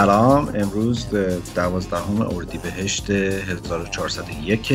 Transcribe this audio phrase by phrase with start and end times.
[0.00, 1.06] سلام امروز
[1.54, 4.72] دوازدهم اردیبهشت 1401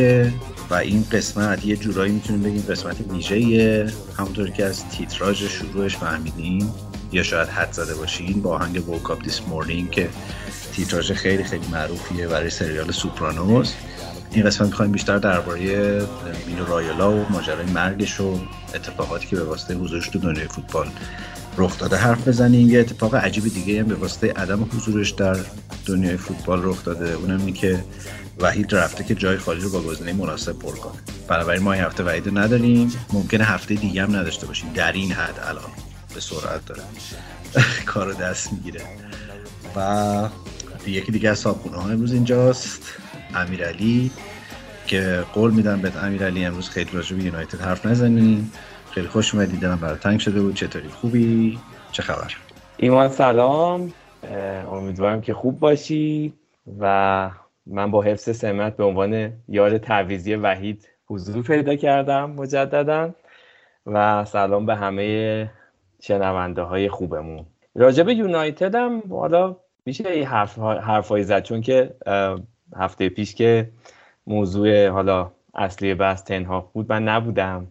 [0.69, 3.87] و این قسمت یه جورایی می‌تونیم بگیم قسمت ویژه‌ایه.
[4.17, 6.69] همونطور که از تیتراژ شروعش فهمیدین
[7.11, 10.09] یا شاید حد زده باشین با آهنگ ووک دیس مورنینگ که
[10.73, 13.73] تیتراژ خیلی خیلی معروفیه برای سریال سوپرانوس
[14.31, 15.57] این قسمت می‌خوایم بیشتر درباره
[16.47, 18.39] مینو رایولا و ماجرای مرگش و
[18.75, 20.87] اتفاقاتی که به واسطه حضورش تو دنیای فوتبال
[21.57, 25.37] رخ داده حرف بزنیم یه اتفاق عجیب دیگه هم به واسطه عدم حضورش در
[25.85, 27.13] دنیای فوتبال رخ داده.
[27.13, 27.83] اونم اینه که
[28.39, 30.93] وحید رفته که جای خالی رو با گزینه مناسب پر کنه.
[31.27, 32.91] بنابراین ما این هفته وحید نداریم.
[33.13, 34.73] ممکنه هفته دیگه هم نداشته باشیم.
[34.73, 35.71] در این حد الان
[36.13, 36.81] به سرعت داره.
[37.85, 38.81] کارو دست می‌گیره.
[39.75, 40.29] و
[40.87, 42.81] یکی دیگه از صاحبخونه ها امروز اینجاست.
[43.35, 44.11] امیرعلی
[44.87, 48.51] که قول میدم به امیرعلی امروز خیلی راجع به یونایتد حرف نزنیم
[48.95, 50.55] خیلی خوش اومدی دلم برای تنگ شده بود.
[50.55, 51.59] چطوری؟ خوبی؟
[51.91, 52.35] چه خبر؟
[52.77, 53.93] ایمان سلام.
[54.71, 56.33] امیدوارم که خوب باشی
[56.79, 57.31] و
[57.65, 63.11] من با حفظ سمت به عنوان یار تعویزی وحید حضور پیدا کردم مجددا
[63.85, 65.49] و سلام به همه
[66.01, 67.45] شنونده های خوبمون.
[67.75, 71.95] راجب یونایتد هم حالا میشه این حرف حرفایی زد چون که
[72.75, 73.69] هفته پیش که
[74.27, 77.67] موضوع حالا اصلی بحث تنها بود من نبودم.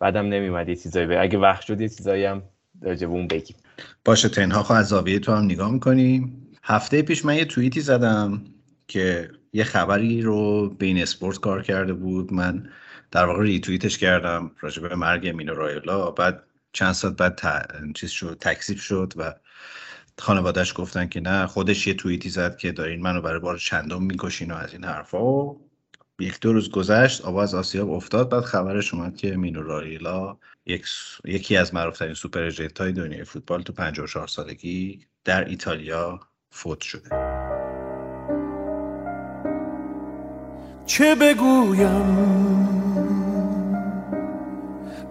[0.00, 2.42] بعدم نمیومد یه چیزایی به اگه وقت شد یه چیزایی هم
[2.82, 3.56] راجب اون بگیم.
[4.04, 6.46] باشه تنها از زاویه تو هم نگاه می‌کنیم.
[6.62, 8.44] هفته پیش من یه توییتی زدم
[8.88, 12.32] که یه خبری رو بین اسپورت کار کرده بود.
[12.32, 12.70] من
[13.10, 16.10] در واقع ریتوییتش کردم راجع به مرگ مینو رایولا.
[16.10, 17.40] بعد چند ساعت بعد
[17.94, 19.34] چیز شد تکسیب شد و
[20.18, 24.50] خانوادهش گفتن که نه خودش یه توییتی زد که دارین منو برای بار چندم می‌کشین
[24.52, 25.50] و از این حرفا.
[26.20, 30.36] یک دو روز گذشت آب از آسیاب افتاد بعد خبرش اومد که مینو رایلا
[30.66, 30.86] یک
[31.24, 32.50] یکی از معروفترین سوپر
[32.80, 36.20] های دنیای فوتبال تو 54 سالگی در ایتالیا
[36.50, 37.08] فوت شده.
[40.86, 42.30] چه بگویم؟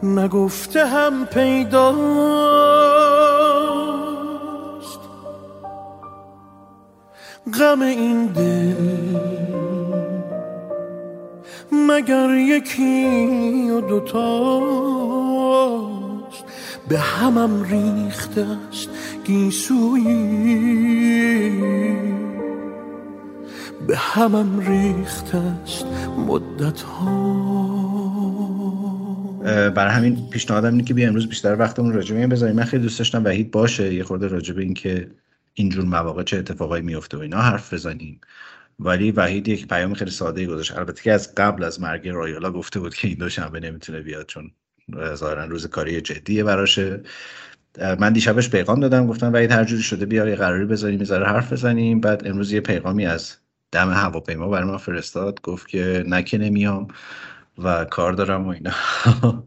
[0.03, 2.59] نگفته هم پیداست.
[7.59, 9.78] غم این دل
[11.71, 15.09] مگر یکی و دوتاست؟
[16.89, 18.89] به همم ریخته است
[19.23, 20.69] گیسویی.
[23.87, 25.85] به همم ریخته است
[26.27, 27.79] مدت ها
[29.75, 32.55] برای همین پیشنهادم اینه که بیا امروز بیشتر وقتمون راجع به این بذاریم.
[32.55, 35.11] من خیلی دوست داشتم وحید باشه یه خورده راجع به این که
[35.53, 38.21] اینجور مواقع چه اتفاقایی میفته و اینا حرف بزنیم.
[38.79, 40.77] ولی وحید یک پیام خیلی ساده گذاشت.
[40.77, 44.51] البته که از قبل از مرگ رایالا گفته بود که این دوشنبه نمی‌تونه بیاد چون
[45.13, 47.01] ظاهرا روز کاری جدیه براشه.
[47.99, 51.53] من دیشبش پیغام دادم گفتم وحید هر جوری شده بیا یه قراری بذاریم می‌ذاره حرف
[51.53, 51.99] بزنیم.
[51.99, 53.35] بعد امروز یه پیغامی از
[53.71, 56.87] دم هواپیما برای ما فرستاد گفت که نکه نمیام
[57.57, 58.71] و کار دارم و اینا.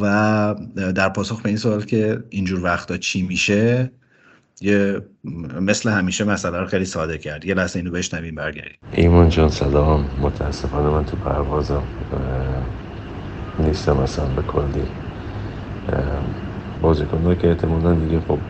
[0.00, 0.54] و
[0.94, 3.92] در پاسخ به این سوال که اینجور وقتا چی میشه
[4.64, 5.02] یه
[5.60, 7.44] مثل همیشه مسئله رو خیلی ساده کرد.
[7.44, 8.78] یه لحظه اینو بشنویم برگردیم.
[8.92, 11.88] ایمان جان سلام متاسفانه من تو پروازم
[13.58, 14.92] نیستم اصلا به کلی.
[16.80, 18.40] بازیکن که احتمالا دیگه خب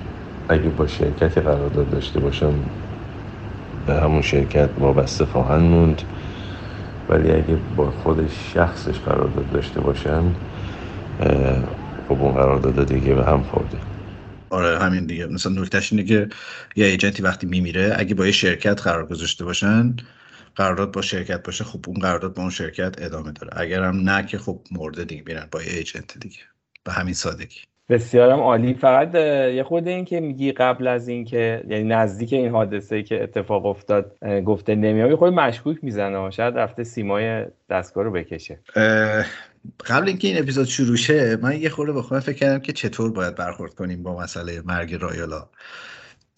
[0.49, 2.71] اگه با شرکتی قرارداد داشته باشم
[3.87, 6.03] به همون شرکت وابسته خواهند موند.
[7.09, 10.35] ولی اگه با خود شخصش قرارداد داشته باشن
[12.09, 13.81] خب اون قرارداد دیگه به هم خورده.
[14.53, 15.27] آره همین دیگه.
[15.27, 16.31] مثلا نکتهش اینه که
[16.77, 19.97] یه ایجنتی وقتی میمیره اگه با یه شرکت قرار گذاشته باشن
[20.57, 23.61] قرارداد با شرکت باشه خب اون قرارداد با اون شرکت ادامه داره.
[23.63, 26.41] اگرم نه که خب مرده دیگه میرن با یه ایجنت دیگه.
[26.85, 27.61] به همین سادگی.
[27.93, 28.75] بسیارم عالی.
[28.75, 29.15] فقط
[29.55, 33.67] یه خود این که میگی قبل از این که یعنی نزدیک این حادثه که اتفاق
[33.67, 34.17] افتاد
[34.47, 38.61] گفته نمیام خود مشکوک می‌زنه شاید رفته سیمای دستگاه رو بکشه.
[39.87, 43.35] قبل اینکه این اپیزود شروع شه من یه خورده خودم فکر کردم که چطور باید
[43.35, 45.49] برخورد کنیم با مسئله مرگ رایالا.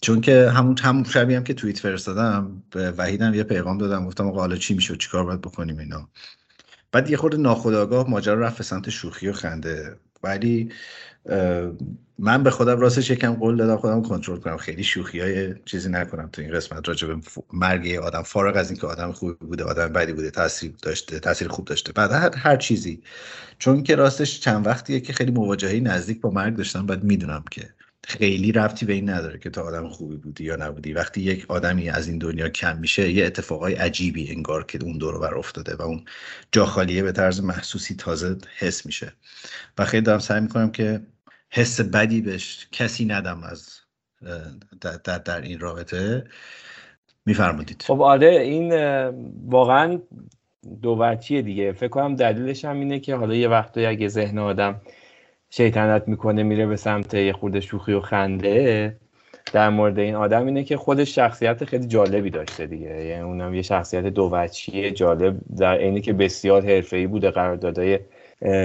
[0.01, 4.27] چون که همون همون شبیه هم که توییت فرستادم به وحیدم یه پیغام دادم گفتم
[4.27, 6.09] آقا حالا چی میشه چیکار باید بکنیم اینا؟
[6.91, 9.95] بعد یه خورده ناخودآگاه ماجرا رفت سمت شوخی و خنده.
[10.23, 10.69] ولی
[12.19, 14.57] من به خودم راستش یکم قول دادم خودم کنترل کنم.
[14.57, 17.15] خیلی شوخی های چیزی نکنم تو این قسمت راجع به
[17.53, 18.21] مرگ آدم.
[18.21, 21.91] فارغ از اینکه آدم خوبی بوده آدم بدی بوده تاثیر داشته تاثیر خوب داشته.
[21.91, 23.01] بعد هر, هر چیزی.
[23.59, 27.69] چون که راستش چند وقتیه که خیلی مواجهه نزدیک با مرگ داشتم بعد می‌دونم که
[28.07, 30.93] خیلی رفتی به این نداره که تو آدم خوبی بودی یا نبودی.
[30.93, 35.19] وقتی یک آدمی از این دنیا کم میشه یه اتفاقای عجیبی انگار که اون دور
[35.19, 36.05] بر افتاده و اون
[36.51, 39.13] جا خالیه به طرز محسوسی تازه حس میشه.
[39.77, 41.01] و خیلی دارم سعی می‌کنم که
[41.55, 43.79] حس بدی بهش کسی ندم از
[44.81, 46.23] در, در, در این رابطه.
[47.25, 47.83] میفرمودید.
[47.87, 48.73] خب آره این
[49.49, 49.99] واقعا
[50.81, 51.71] دو دیگه.
[51.71, 54.81] فکر کنم دلیلش هم اینه که حالا یه وقتی اگه ذهن آدم
[55.49, 58.97] شیطنت می‌کنه میره به سمت یه خورده شوخی و خنده
[59.53, 63.05] در مورد این آدم اینه که خودش شخصیت خیلی جالبی داشته دیگه.
[63.05, 64.47] یعنی اونم یه شخصیت دو
[64.95, 67.99] جالب در عینی که بسیار حرفه‌ای بوده قراردادهای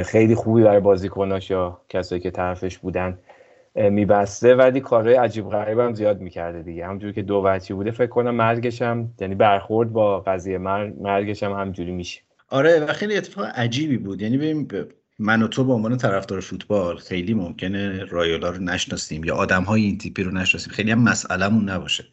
[0.07, 3.19] خیلی خوبی برای بازیکناش یا کسایی که طرفش بودن
[3.75, 4.55] میبسته.
[4.55, 6.87] ولی کارهای عجیب غریب هم زیاد می‌کرده دیگه.
[6.87, 11.53] همونجوری که دو وچی بوده فکر کنم مرگش هم یعنی برخورد با قضیه مرگش هم
[11.53, 12.21] همجوری میشه.
[12.49, 14.23] آره و خیلی اتفاق عجیبی بود.
[14.23, 14.69] یعنی ببین
[15.19, 19.83] من و تو به عنوان طرفدار فوتبال خیلی ممکنه رایولا رو نشناسیم یا آدم های
[19.83, 20.73] این تیپی رو نشناسیم.
[20.73, 22.05] خیلی هم مسئلهمون نباشه.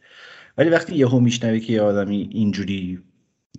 [0.58, 2.98] ولی وقتی یهو میشنوی که یه آدمی اینجوری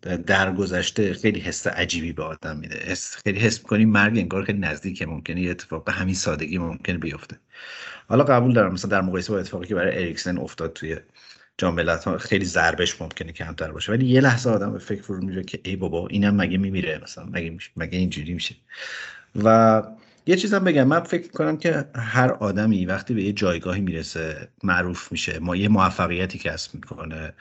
[0.02, 2.80] درگذشته خیلی حس عجیبی به آدم میده.
[2.86, 6.98] حس خیلی حس می‌کنی مرگ انگار خیلی نزدیکه ممکنه یه اتفاق به همین سادگی ممکنه
[6.98, 7.40] بیفته.
[8.08, 10.98] حالا قبول دارم مثلا در مقایسه با اتفاقی که برای اریکسن افتاد توی
[11.58, 13.92] جام ها خیلی ضربش ممکنه کمتر باشه.
[13.92, 17.26] ولی یه لحظه آدم به فکر فرو میره که ای بابا اینم مگه میمیره؟ مثلا
[17.26, 18.56] مگه مگه اینجوری میشه؟
[19.44, 19.84] و
[20.26, 25.12] یه چیزم بگم من فکر کنم که هر آدمی وقتی به یه جایگاهی می‌رسه معروف
[25.12, 25.40] میشه.
[25.40, 27.34] ما یه موفقیتی کسب می‌کنه.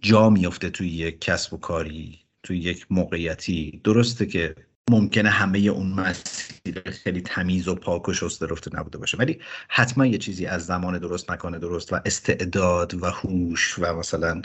[0.00, 3.80] جا میفته توی یک کسب و کاری توی یک موقعیتی.
[3.84, 4.54] درسته که
[4.90, 9.16] ممکنه همه اون مسیر خیلی تمیز و پاک و شسته رفته نبوده باشه.
[9.16, 14.42] ولی حتما یه چیزی از زمان درست مکان درست و استعداد و هوش و مثلا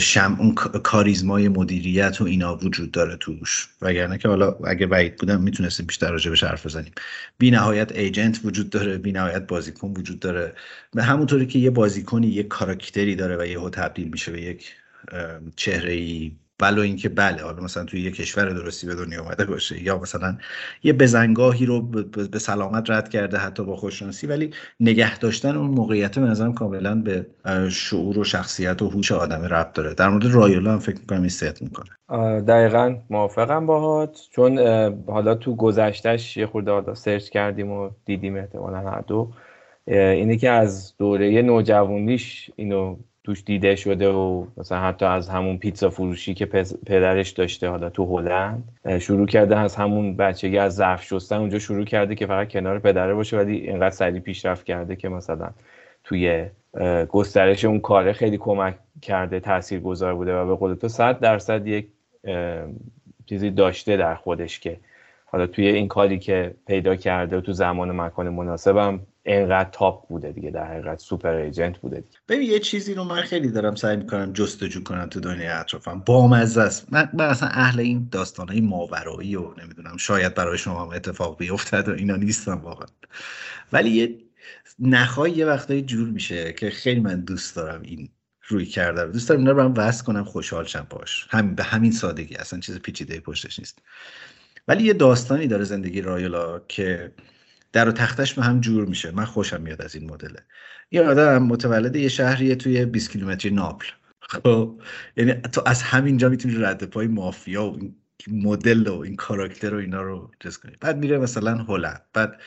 [0.00, 3.68] شم اون کاریزمای مدیریت و اینا وجود داره توش.
[3.82, 6.92] وگرنه که حالا اگه بعید بودم می‌تونستیم بیشتر راجع به حرف بزنیم.
[7.38, 10.54] بی نهایت ایجنت وجود داره بی نهایت بازیکن وجود داره.
[10.92, 14.74] به همونطوری که یه بازیکنی یه کاراکتری داره و یهو تبدیل میشه به یک
[15.56, 19.82] چهره ای ولو اینکه بله حالا مثلا توی یه کشور درستی به دنیا آمده باشه
[19.82, 20.36] یا مثلا
[20.82, 21.82] یه بزنگاهی رو
[22.32, 26.94] به سلامت رد کرده حتی با خوششانسی ولی نگه داشتن اون موقعیت به نظرم کاملا
[26.94, 27.26] به
[27.70, 29.94] شعور و شخصیت و هوش آدم ربط داره.
[29.94, 31.90] در مورد رایولا هم فکر می‌کنم ست می‌کنه.
[32.40, 34.58] دقیقا موافقم باهات چون
[35.06, 39.32] حالا تو گذشتهش یه خورده سرچ کردیم و دیدیم احتمالا هر دو.
[39.86, 45.90] اینه که از دوره نوجوانیش اینو توش دیده شده و مثلا حتی از همون پیتزا
[45.90, 46.46] فروشی که
[46.86, 48.68] پدرش داشته حالا تو هلند
[49.00, 53.14] شروع کرده از همون بچگی از ظرف شستن اونجا شروع کرده که فقط کنار پدره
[53.14, 55.50] باشه ولی اینقدر سریع پیشرفت کرده که مثلا
[56.04, 56.46] توی
[57.08, 61.66] گسترش اون کاره خیلی کمک کرده تأثیر گذار بوده و به قول تو صد درصد
[61.66, 61.88] یک
[63.26, 64.76] چیزی داشته در خودش که
[65.24, 70.08] حالا توی این کاری که پیدا کرده و تو زمان و مکان مناسبم انقدر تاپ
[70.08, 72.18] بوده دیگه در حقیقت سوپر ایجنت بوده دیگه.
[72.28, 76.02] ببین یه چیزی رو من خیلی دارم سعی می‌کنم جستجو کنم تو دنیای اطرافم.
[76.06, 76.92] بامزه است.
[76.92, 81.88] من, من اصلا اهل این داستانهای ماورایی و نمی‌دونم شاید برای شما هم اتفاق بیفتد
[81.88, 82.86] و اینا نیستم واقعا.
[83.72, 84.18] ولی یه
[84.78, 88.08] نخای یه وقتایی جور میشه که خیلی من دوست دارم این
[88.48, 91.92] روی کردم دوست دارم اینا رو هم وصل کنم خوشحال شم باش هم به همین
[91.92, 92.34] سادگی.
[92.34, 93.78] اصلا چیز پیچیده پشتش نیست.
[94.68, 97.12] ولی یه داستانی داره زندگی رایولا که
[97.74, 99.10] در و تختش به هم جور میشه.
[99.10, 100.40] من خوشم میاد از این مدله.
[100.90, 103.86] یه آدم متولد یه شهریه توی 20 کیلومتری ناپل.
[104.20, 104.80] خب؟
[105.16, 107.94] یعنی تو از همینجا می‌تونی رد پای مافیا و این
[108.30, 110.72] مدل و این کاراکتر و اینا رو جز کنی.
[110.80, 112.02] بعد میره مثلا هلند.
[112.12, 112.40] بعد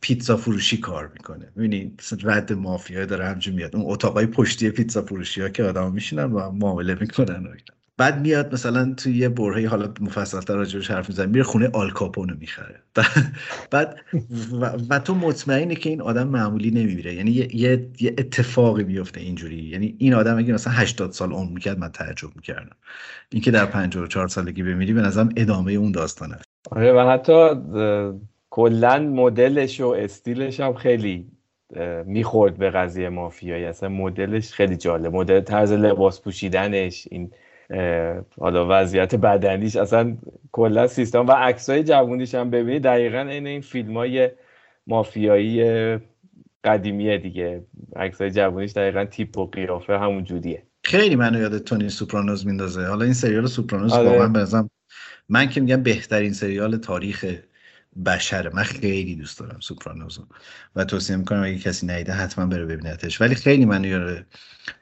[0.00, 1.52] پیتزا فروشی کار می‌کنه.
[1.56, 3.76] می‌بینی رد مافیا داره همجور میاد.
[3.76, 7.77] اون اتاقای پشتی پیتزا فروشی ها که آدم میشینن و معامله می‌کنن و اینا.
[7.98, 12.34] بعد میاد مثلا توی یه برهه حالا مفصل تر راجبش حرف می‌زنه میره خونه آلکاپونو
[12.38, 12.82] می‌خره.
[13.70, 13.96] بعد
[14.90, 17.14] و, تو مطمئنی که این آدم معمولی نمیمیره.
[17.14, 17.48] یعنی یه,
[18.00, 19.56] یه, اتفاقی میفته اینجوری.
[19.56, 22.76] یعنی این آدم اگه مثلا 80 سال عمر می‌کرد من تعجب می‌کردم.
[23.32, 26.38] اینکه در 54 سالگی بمیری به نظرم ادامه اون داستانه.
[26.70, 27.48] آره و حتی
[28.50, 31.26] کلا مدلش و استیلش هم خیلی
[32.06, 33.64] می‌خورد به قضیه مافیایی.
[33.64, 35.14] اصلا مدلش خیلی جالب.
[35.14, 37.30] مدل طرز لباس پوشیدنش این
[38.38, 40.16] حالا وضعیت بدنیش اصلا
[40.52, 44.30] کلا سیستم و عکسای جوونیش هم ببینید دقیقا این این فیلم های
[44.86, 45.64] مافیایی
[46.64, 47.64] قدیمیه دیگه.
[47.96, 50.62] عکسای جوونیش دقیقا تیپ و قیافه همون جوریه.
[50.84, 52.86] خیلی منو یاد تونی سوپرانوز میندازه.
[52.86, 54.10] حالا این سریال سوپرانوز آره.
[54.10, 54.70] واقعا بنظرم
[55.28, 57.24] من که میگم بهترین سریال تاریخ
[58.06, 60.26] بشره من خیلی دوست دارم سوپرانوزو
[60.76, 63.20] و توصیه می‌کنم اگه کسی ندیده حتما بره ببینتش.
[63.20, 64.26] ولی خیلی منو یاد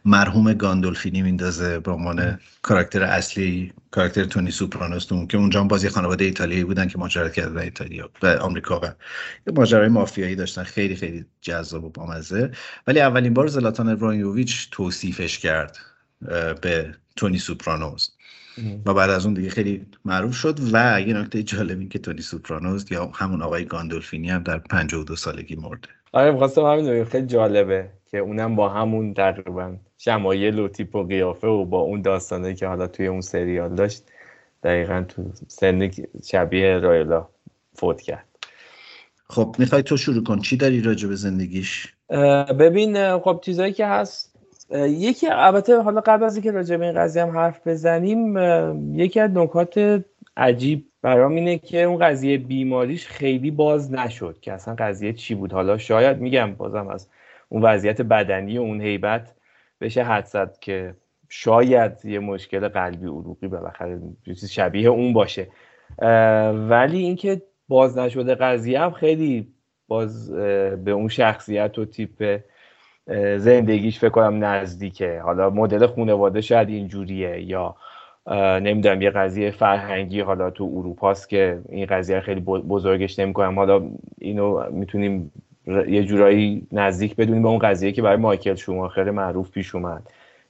[0.04, 6.64] مرحوم گاندولفینی میندازه به عنوان کاراکتر اصلی کاراکتر تونی سوپرانوز که اونجا بازی خانواده ایتالیایی
[6.64, 10.62] بودن که مهاجرت کردن ایتالیا و آمریکا و یه ماجرای مافیایی داشتن.
[10.62, 12.50] خیلی خیلی جذاب و بامزه.
[12.87, 15.78] ولی اولین بار زلاتان ابراهیموویچ توصیفش کرد
[16.61, 18.08] به تونی سوپرانوس
[18.86, 20.60] و بعد از اون دیگه خیلی معروف شد.
[20.72, 25.16] و یه نکته جالب این که تونی سوپرانوس یا همون آقای گاندولفینی هم در 52
[25.16, 25.88] سالگی مرده.
[26.12, 31.46] آره می‌خواستم همین خیلی جالبه که اونم با همون تقریبا شمایل و تیپ و قیافه
[31.46, 34.02] و با اون داستانه که حالا توی اون سریال داشت
[34.62, 35.90] دقیقا تو سن
[36.25, 37.28] شبیه رایلا
[37.75, 38.25] فوت کرد.
[39.28, 40.38] خب می‌خوای تو شروع کن.
[40.38, 41.94] چی داری راجع به زندگیش؟
[42.58, 44.35] ببین خب چیزایی که هست
[44.70, 48.37] یکی البته حالا قبل از اینکه راجع به این قضیه هم حرف بزنیم
[48.99, 50.04] یکی از نکات
[50.37, 55.52] عجیب برام اینه که اون قضیه بیماریش خیلی باز نشد که اصلا قضیه چی بود.
[55.52, 57.08] حالا شاید میگم بازم از
[57.49, 59.35] اون وضعیت بدنی و اون هیبت
[59.80, 60.94] بشه حد زد که
[61.28, 65.49] شاید یه مشکل قلبی عروقی بالاخره چیز شبیه اون باشه.
[66.68, 69.49] ولی اینکه باز نشده قضیه هم خیلی
[69.88, 70.32] باز
[70.85, 72.40] به اون شخصیت و تیپ
[73.36, 75.20] زندگیش فکر کنم نزدیکه.
[75.20, 77.75] حالا مدل خانواده شاید اینجوریه یا
[78.60, 83.54] نمی‌دونم یه قضیه فرهنگی حالا تو اروپاست که این قضیه خیلی بزرگش نمی‌کنم.
[83.54, 83.82] حالا
[84.18, 85.32] اینو می‌تونیم
[85.88, 90.02] یه جورایی نزدیک بدونیم به اون قضیه که برای مایکل شوماخر معروف پیش اومد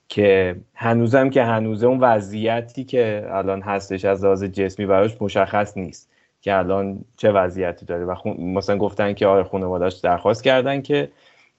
[0.08, 6.10] که هنوزم که هنوزه اون وضعیتی که الان هستش از لحاظ جسمی براش مشخص نیست
[6.40, 8.04] که الان چه وضعیتی داره.
[8.04, 8.36] و خون...
[8.40, 11.08] مثلا گفتن که آره خانواده‌اش درخواست کردن که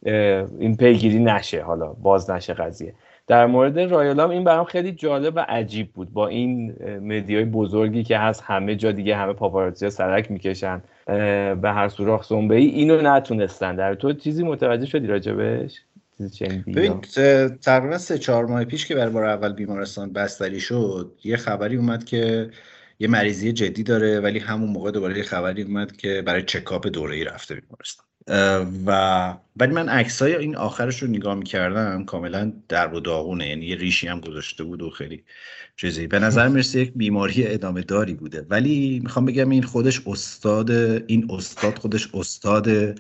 [0.04, 2.94] این پیگیری نشه حالا باز نشه قضیه.
[3.28, 6.14] در مورد رایولام این برام خیلی جالب و عجیب بود.
[6.14, 10.82] با این مدیای بزرگی که هست همه جا دیگه همه پاپاراتزی سرک می‌کشن
[11.62, 13.76] به هر سوراخ زنبه ای اینو نتونستن.
[13.76, 15.82] در تو چیزی متوجه شدی راجبش؟
[17.62, 22.04] تقریبا سه چهار ماه پیش که برای بار اول بیمارستان بستری شد یه خبری اومد
[22.06, 22.50] که
[23.00, 27.16] یه مریضی جدی داره ولی همون موقع دوباره یه خبری اومد که برای چکاپ دوره
[27.16, 28.07] ای رفته بیمارستان.
[28.86, 33.50] و ولی من عکسای این آخرش رو نگاه می‌کردم کاملا در و داغونه.
[33.50, 35.24] یعنی یه ریشی هم گذاشته بود و خیلی
[35.76, 36.08] چیزی.
[36.08, 38.46] به نظر می‌رسه یک بیماری ادامه داری بوده.
[38.50, 42.96] ولی می‌خوام بگم این خودش استاد این استاد خودش استاد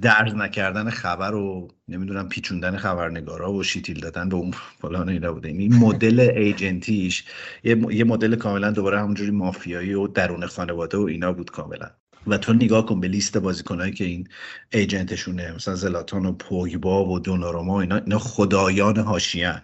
[0.00, 4.50] درز نکردن خبر و نمی‌دونم پیچوندن خبرنگارا و شیتیل دادن به اون
[4.80, 5.48] فلان اینا بوده.
[5.48, 7.24] این مدل agent یش
[7.64, 11.90] یه مدل کاملا دوباره همونجوری مافیایی و درون خانواده و اینا بود کاملا.
[12.26, 14.28] و تو نگاه کن به لیست بازیکنهایی که این
[14.72, 15.52] agent شونه.
[15.52, 19.62] مثلا زلاتان و پوگبا و دوناروما اینا اینا خدایان حاشیه ان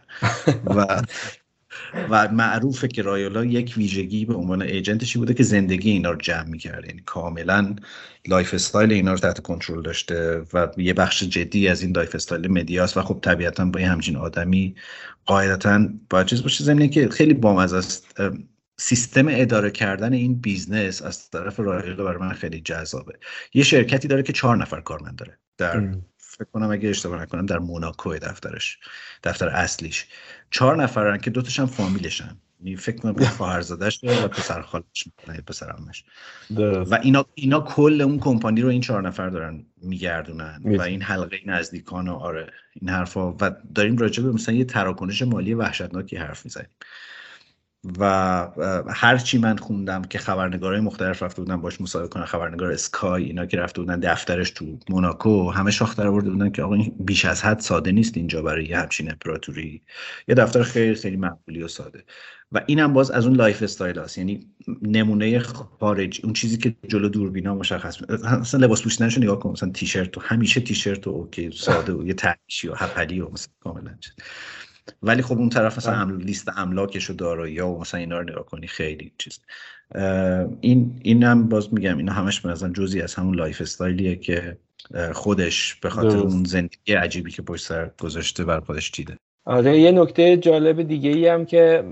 [0.66, 1.02] و
[2.11, 6.16] و معروفه که رایولا یک ویژگی به عنوان agent شی بوده که زندگی اینا رو
[6.16, 6.88] جمع می‌کرده.
[6.88, 7.76] یعنی کاملا
[8.26, 12.97] lifestyle اینا رو تحت کنترل داشته و یه بخش جدی از این lifestyle media ست
[12.97, 14.75] و خب طبیعتا با همچین آدمی
[15.26, 16.64] قاعدتا باید چیز باشه.
[16.64, 18.21] زمینه که خیلی بامزه است.
[18.82, 23.18] سیستم اداره کردن این business از طرف رایولا برای من خیلی جذابه.
[23.54, 25.38] یه شرکتی داره که چهار نفر کارمند داره.
[25.58, 28.78] در فکر کنم اگه اشتباه نکنم در موناکو دفترش
[29.24, 30.06] دفتر اصلیش.
[30.50, 32.36] چهار نفرن که دوتاش هم فامیلشن.
[32.60, 35.08] یعنی فکر کنم خواهرزادش و پسر خالش
[35.46, 36.04] پسر عمش
[36.60, 41.40] و اینا اینا کل اون کمپانی رو این چهار نفر دارن میگردونن و این حلقه
[41.46, 43.32] نزدیکان و آره این حرفا.
[43.32, 46.70] و داریم راجع به مثلا یه تراکنش مالی وحشتناکی حرف می‌زنیم.
[47.98, 48.04] و
[48.88, 53.46] هر چی من خوندم که خبرنگارای مختلف رفته بودن باش مصاحبه کنن خبرنگار اسکای اینا
[53.46, 57.24] که رفته بودن دفترش تو موناکو همه شاخ در آورده بودن که آقا این بیش
[57.24, 59.82] از حد ساده نیست اینجا برای یه همچین امپراتوری.
[60.28, 62.04] یه دفتر خیلی خیلی معمولی و ساده.
[62.52, 64.46] و اینم باز از اون lifestyle هست یعنی
[64.82, 65.38] نمونه
[65.80, 67.98] خارج اون چیزی که جلو دوربینا مشخص
[68.40, 72.14] مثلا لباس پوشیدنشو نگاه کن مثلا تیشرت و همیشه تیشرت و okay ساده و یه
[72.14, 73.94] تهریشی و هپلی و مثلا کاملا
[75.02, 76.16] ولی خب اون طرف مثلا بله.
[76.16, 79.40] لیست املاکش و دارایی و مثلا اینا رو نگاه کنی خیلی چیز.
[80.61, 84.56] این اینم باز میگم اینا همش مثلا جزی از همون lifestyle یه که
[85.12, 89.16] خودش به خاطر اون زندگی عجیبی که پشت سر گذاشته بر خودش دیده.
[89.44, 91.84] آره یه نکته جالب دیگه ای هم که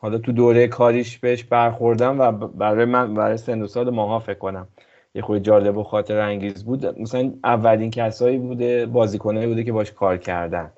[0.00, 4.38] حالا تو دوره کاریش بهش برخوردم و برای من برای سن و سال ماها فکر
[4.38, 4.68] کنم
[5.14, 7.00] یه خود جالب و خاطره انگیز بود.
[7.00, 10.72] مثلا اولین کسایی بوده بازیکنایی بوده که باش کار کردن.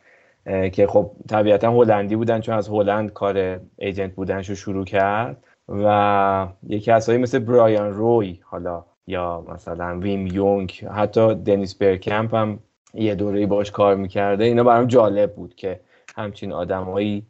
[0.72, 6.92] که خب طبیعتا هلندی بودن چون از هلند کار ایجنت بودنشو شروع کرد و یکی
[6.92, 12.58] کسایی مثل برایان روی حالا یا مثلا ویم یونگ حتی دنیس برکمپ هم
[12.94, 14.44] یه دوره باش کار می‌کرده.
[14.44, 15.80] اینا برام جالب بود که
[16.16, 17.26] همچین آدمایی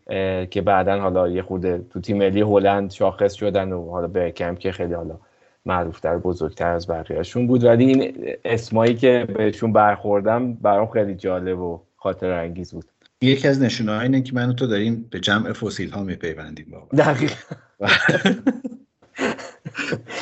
[0.51, 4.73] که بعدا حالا یه خورده تو تیم ملی هلند شاخص شدن و حالا برکمپ که
[4.73, 5.19] خیلی حالا
[5.67, 7.65] معروفتر بزرگتر از بقیهشون بود.
[7.65, 12.85] ولی این اسمایی که بهشون برخوردم برام خیلی جالب و خاطر انگیز بود.
[13.23, 17.35] یکی از نشونه اینه که من تو داریم به جمع فسیل ها میپیوندیم بابا دقیقا.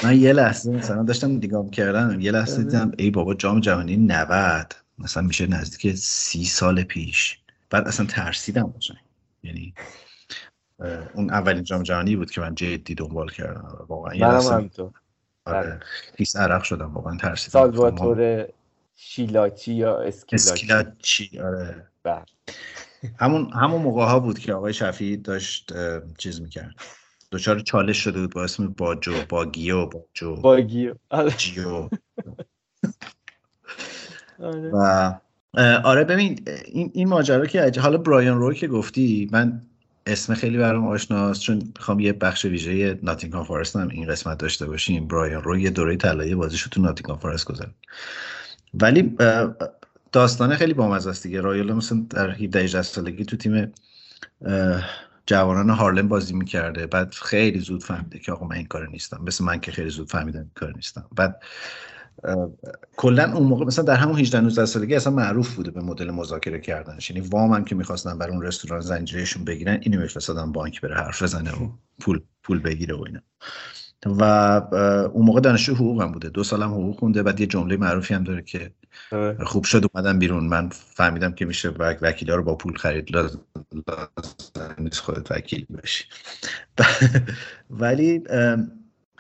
[0.05, 4.73] من یه لحظه مثلا داشتم نگاه کردم یه لحظه دیدم ای بابا جام جهانی 90
[4.99, 7.38] مثلا میشه نزدیک سی سال پیش.
[7.71, 8.97] بعد اصلا ترسیدم باشن
[9.43, 9.75] یعنی
[11.15, 13.87] اون اولین جام جهانی بود که من جدی دنبال کردم.
[13.88, 14.71] واقعا یه لحظه
[15.45, 15.81] آره
[16.37, 17.53] غرق شدم واقعا ترسیدم.
[17.53, 18.49] سالواتور
[18.97, 20.50] شیلاچی یا اسکیلاچی.
[20.50, 21.87] اسکیلاچی آره.
[22.03, 22.23] بله.
[23.21, 25.73] همون همون موقع ها بود که آقای شفیعی داشت
[26.19, 26.75] چیز می‌کرد.
[27.33, 30.95] دچار چالش شده بود با اسم باجو باگیو باجو باگیو
[31.37, 31.88] جیو.
[34.73, 35.15] و
[35.85, 39.61] آره ببین این این ماجرا که حالا برایان روی که گفتی من
[40.07, 44.67] اسم خیلی برام آشناست چون می‌خوام یه بخش ویژه ناتینگهام فارست هم این قسمت داشته
[44.67, 45.07] باشیم.
[45.07, 47.75] برایان روی یه دوره طلایی بازیشو تو ناتینگهام فارست گذارد
[48.75, 49.17] ولی
[50.13, 51.41] داستان خیلی بامزه است دیگه.
[51.41, 53.73] رایولا مثلا در 17 سالگی تو تیم
[55.27, 56.87] جوانان هارلم بازی می‌کرده.
[56.87, 59.21] بعد خیلی زود فهمیده که آقا من این کار نیستم.
[59.27, 61.07] مثل من که خیلی زود فهمیدم این کار نیستم.
[61.17, 61.43] بعد
[62.97, 66.61] کلا اون موقع مثلا در همون 18 19 سالگی اصلا معروف بوده به مدل مذاکره
[66.61, 67.11] کردنش.
[67.11, 71.23] یعنی وام هم که می‌خواستن بر اون رستوران زنجیرهشون بگیرن اینو میفرستادن بانک بره حرف
[71.23, 71.69] بزنه و
[72.01, 73.21] پول پول بگیره و اینا.
[74.07, 74.23] و
[75.13, 76.29] اون موقع دانشجو حقوق هم بوده.
[76.29, 77.23] دو سالم حقوق خونده.
[77.23, 78.71] بعد یه جمله معروفی هم داره که.
[79.47, 80.45] خوب شد اومدم بیرون.
[80.45, 81.69] من فهمیدم که میشه
[82.00, 83.12] وکیلا رو با پول خرید.
[83.12, 83.41] لازم
[84.79, 86.05] نیست خودت وکیل باشی.
[87.71, 88.23] ولی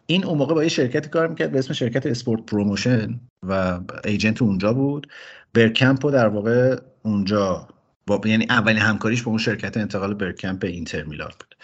[0.06, 4.42] این اون موقع با یه شرکتی کار می‌کرد به اسم شرکت Sport Promotion و agent
[4.42, 5.06] اونجا بود.
[5.54, 7.68] برکمپ در واقع اونجا
[8.06, 11.56] با یعنی اولین همکاریش با اون شرکت انتقال برکمپ اینتر میلان بود.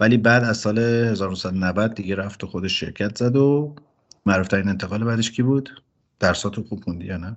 [0.00, 3.74] ولی بعد از سال 1990 دیگه رفت و خودش شرکت زد و
[4.26, 5.82] معروف ترین انتقال بعدش کی بود؟
[6.20, 7.36] درساتو خوب خوندی یا نه؟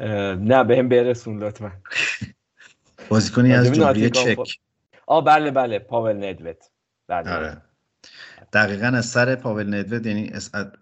[0.00, 1.72] نه به هم برسون لطفا.
[3.08, 4.38] بازیکنی از جمهوری چک.
[5.06, 6.70] آ بله بله پاول ندوت.
[7.08, 7.30] بله.
[7.30, 7.56] آره.
[8.52, 10.32] دقیقا از سر پاول ندوت یعنی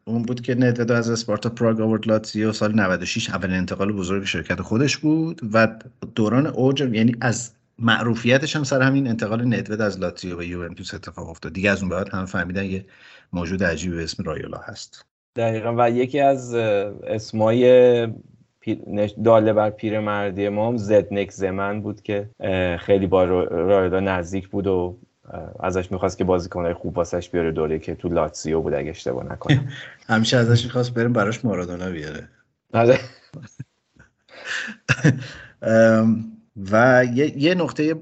[0.05, 4.63] اون بود که ندوت از اسپارتا پراگ آورد لاتزیو سال 96 اول انتقال بزرگ شرکت
[4.63, 5.79] خودش بود و
[6.15, 11.29] دوران اوج یعنی از معروفیتش هم سر همین انتقال ندوت از لاتزیو به یوونتوس اتفاق
[11.29, 11.53] افتاد.
[11.53, 12.85] دیگه از اون بعد هم فهمیدن یه
[13.33, 15.07] موجود عجیبی به اسم رایولا هست.
[15.37, 15.75] دقیقا.
[15.79, 18.09] و یکی از اسمای
[19.25, 22.31] داله بر پیر مردی ما هم زدنک زمن بود که
[22.81, 24.99] خیلی با رایولا نزدیک بود و
[25.61, 29.69] ازش می‌خواست که بازیکنهای خوب واسش بیاره دوره که تو لاتسیو بود اگه اشتباه نکنم
[30.09, 32.29] همیشه ازش می‌خواست بریم براش مارادونا بیاره
[32.75, 32.99] آره.
[36.71, 38.01] و یه, یه نقطه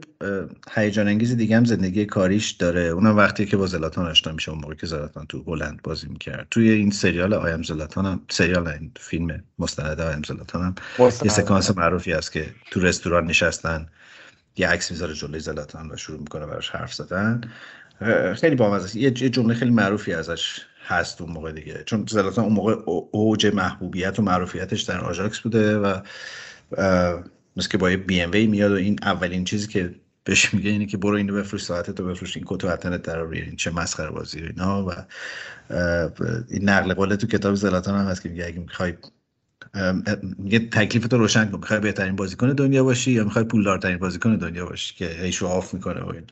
[0.75, 2.81] هیجان انگیز دیگه هم زندگی کاریش داره.
[2.81, 6.47] اونم وقتی که با زلاتان آشنا میشه اون موقع که زلاتان تو هلند بازی می‌کرد.
[6.51, 11.77] توی این سریال آیم زلاتان هم سریال این فیلم مستند آیم زلاتان هم یه سکانس
[11.77, 13.87] معروفی هست که تو رستوران نشستن
[14.57, 17.41] یه عکس می‌ذاره جلوی زلاتان و شروع می‌کنه براش حرف زدن.
[18.41, 18.99] خیلی بامزه.
[18.99, 21.83] یه جمله خیلی معروفی ازش هست اون موقع دیگه.
[21.87, 22.77] چون زلاتان اون موقع
[23.11, 26.01] اوج محبوبیت و معروفیتش در آژاکس بوده و
[27.57, 30.71] مثل که با یه بی ام وی میاد و این اولین چیزی که بهش میگه
[30.71, 33.71] اینه که برو اینو بفروش ساعت تو بفروش این کتو ببین تنت در این چه
[33.71, 34.87] مسخره بازی و اینا.
[34.87, 34.91] و
[36.51, 38.95] این نقل قول تو کتاب زلاتان هم هست که میگه اگه می‌خوای
[40.39, 41.59] میگه تکلیف تو روشن کن.
[41.59, 45.75] می‌خوای بهترین بازیکن دنیا باشی یا می‌خوای پولدارترین بازیکن دنیا باشی که هی show off
[45.75, 46.25] می‌کنه و این.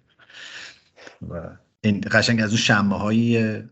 [1.28, 1.48] و
[1.80, 3.62] این قشنگ از اون شمه های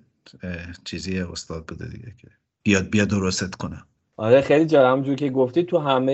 [0.84, 2.28] چیزی استاد بوده دیگه که
[2.62, 3.82] بیاد بیاد درست کنه.
[4.16, 6.12] آره خیلی جالب که گفتی تو همه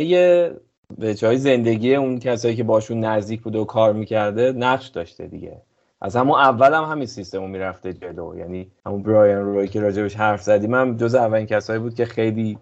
[0.99, 5.63] به جای زندگی اون کسایی که باشون نزدیک بوده و کار می‌کرده نقش داشته دیگه.
[6.01, 8.35] از همون اول هم همین سیستم می‌رفته جلو.
[8.39, 12.59] یعنی همون برایان روی که راجبش حرف زدیم هم جز اولین کسایی بود که خیلی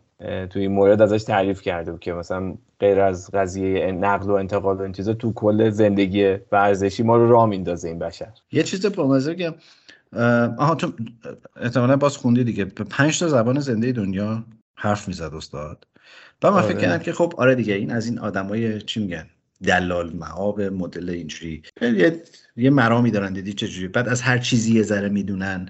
[0.50, 4.76] توی این مورد ازش تعریف کرده بود که مثلا غیر از قضیه نقل و انتقال
[4.76, 8.32] و این چیزا تو کل زندگی ورزشی ما رو راه میندازه این بشر.
[8.52, 9.54] یه چیز با که
[10.58, 10.92] آها تو
[11.56, 12.64] احتمالا باز خوندی دیگه.
[12.64, 15.86] پنج تا زبان زنده دنیا حرف می‌زد استاد.
[16.42, 16.80] و من فکر آره.
[16.80, 19.26] کردم که خب آره دیگه این از این آدمای چی میگن؟
[19.62, 21.62] دلال معاب مدل اینجوری.
[21.82, 22.22] یه,
[22.56, 25.68] یه مرامی دارن دیدی چجوری؟ بعد از هر چیزی یه ذره می‌دونن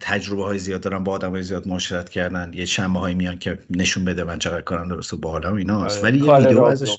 [0.00, 3.58] تجربه های زیاد دارن با آدم های زیاد معاشرت کردن یه شنبه های میان که
[3.70, 6.04] نشون بده من چقدر کارم درست و باحالم ایناست آره.
[6.04, 6.98] ولی یه ویدیو ازش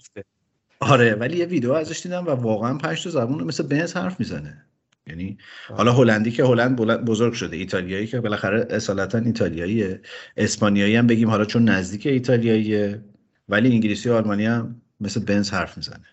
[0.80, 4.66] آره ولی یه ویدیو ازش دیدم و واقعا پنج تا زبون مثل بنز حرف می‌زنه.
[5.10, 10.02] یعنی حالا هلندی که هلند بزرگ شده ایتالیایی که بالاخره اصالتا ایتالیاییه
[10.38, 13.02] اسپانیایی هم بگیم حالا چون نزدیک ایتالیاییه
[13.50, 16.06] ولی انگلیسی و آلمانی هم مثل بنز حرف می‌زنه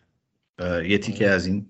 [0.88, 1.66] یه تیکه از این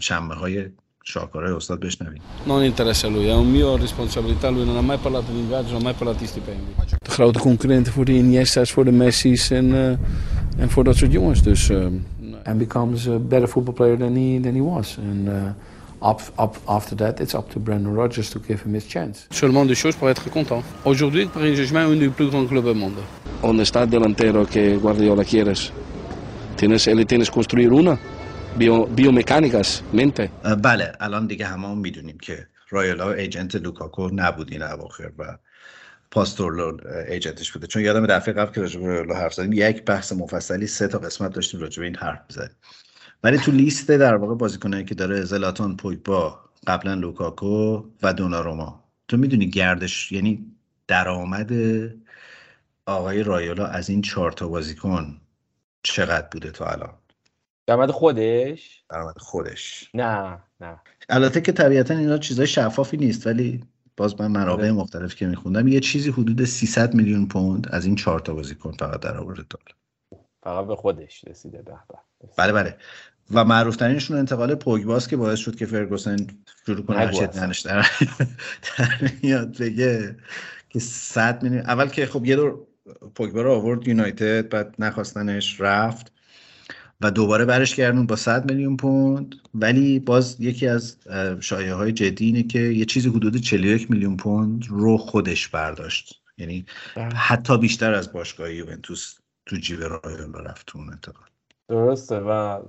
[0.00, 0.66] شمه های
[1.08, 5.32] شاکارهای استاد بشنویم Non interessa lui, è un mio responsabilità, lui non ha mai parlato
[5.32, 6.70] di ingaggio, non ha mai parlato di stipendi.
[7.02, 9.88] De grote concurrenten voor de Iniesta's, voor de Messi's en, uh,
[10.62, 11.42] en voor dat soort jongens.
[11.42, 11.86] Dus, uh,
[12.44, 14.98] and becomes a better football player than he, than he was.
[14.98, 15.34] And, uh,
[16.02, 19.26] Up, up, after that, it's up to Brandon Rodgers to give him his chance.
[19.30, 20.62] Seulement des choses pour être content.
[20.84, 22.98] Aujourd'hui, Paris Saint-Germain est un des plus grands clubs au monde.
[23.42, 25.72] ¿Dónde está el delantero que Guardiola quieres?
[26.56, 27.98] ¿Tienes, él tienes construir una?
[28.58, 30.30] Bio, biomecánicas, mente.
[30.62, 35.38] بله الان دیگه همه می‌دونیم که رایولا ایجنت لوکاکو نبود این اواخر و
[36.10, 40.66] پاستور ایجنتش بوده چون یادم دفعه قبل که راجع به حرف زدیم یک بحث مفصلی
[40.66, 42.56] سه تا قسمت داشتیم راجع به این حرف زدیم
[43.22, 48.84] ولی تو لیست در واقع بازیکنایی که داره زلاتان پویبا قبلا لوکاکو و دوناروما.
[49.08, 50.46] تو می‌دونی گردش یعنی
[50.88, 51.52] درآمد
[52.86, 55.20] آقای رایولا از این چهار تا بازیکن
[55.82, 56.94] چقدر بوده تا الان؟
[57.66, 59.90] درآمد خودش؟ درآمد خودش.
[59.94, 60.80] نه نه.
[61.08, 63.64] البته که طبیعتا اینا چیزای شفافی نیست ولی
[63.96, 64.72] باز من منابع آره.
[64.72, 69.00] مختلف که میخوندم یه چیزی حدود 300 میلیون پوند از این چهار تا بازیکن فقط
[69.00, 69.85] در آورده داره
[70.46, 72.28] فقط به خودش رسیده به به.
[72.38, 72.76] بله بله.
[73.30, 76.16] و معروف ترینشون انتقال پوگباس که باعث شد که فرگوسن
[76.66, 77.40] شروع کنه هرچه اصلا.
[77.40, 77.86] دهنش در
[79.22, 80.16] میاد بگه
[80.68, 82.66] که 100 میلیون اول که خب یه دور
[83.14, 86.12] پوگبا رو آورد یونایتد بعد نخواستنش رفت
[87.00, 89.34] و دوباره برش گردون با 100 میلیون پوند.
[89.54, 90.96] ولی باز یکی از
[91.40, 96.22] شایعه های جدی اینه که یه چیزی حدود 41 میلیون پوند رو خودش برداشت.
[96.38, 97.14] یعنی بله.
[97.14, 99.14] حتی بیشتر از باشگاه یوونتوس.
[99.46, 101.26] تو جیب رایولا رفت تو اون انتقال.
[101.68, 102.60] درسته و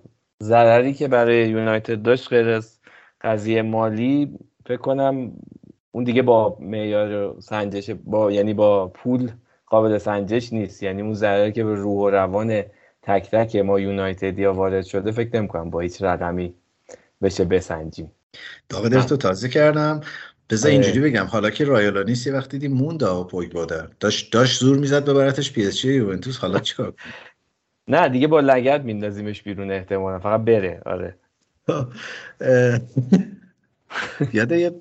[0.44, 2.80] ضرری که برای یونایتد داشت غیر از
[3.22, 5.32] قضیه مالی فکر کنم
[5.92, 9.32] اون دیگه با معیار سنجش با یعنی با پول
[9.66, 10.84] قابل سنجش نیست.
[10.84, 12.64] یعنی اون ضرری که به روح و روان
[13.02, 16.54] تک تک ما یونایتدیا وارد شده فکر نمی‌کنم با هیچ رقمی
[17.22, 18.12] بشه بسنجیم.
[18.70, 20.02] داغ دلتو تازه کردم.
[20.50, 20.82] بذار آره.
[20.82, 23.88] اینجوری بگم حالا که رایولا نیست یه وقتی دیدی موند آقا پوگبا در.
[24.00, 26.38] داشت داشت زور می‌زد ببرتش پی اس جی یوونتوس.
[26.38, 26.94] حالا چیکار؟
[27.88, 30.20] نه دیگه با لگد میندازیمش بیرون احتمالا.
[30.20, 30.82] فقط بره.
[30.86, 31.18] آره.
[34.34, 34.72] یاد یه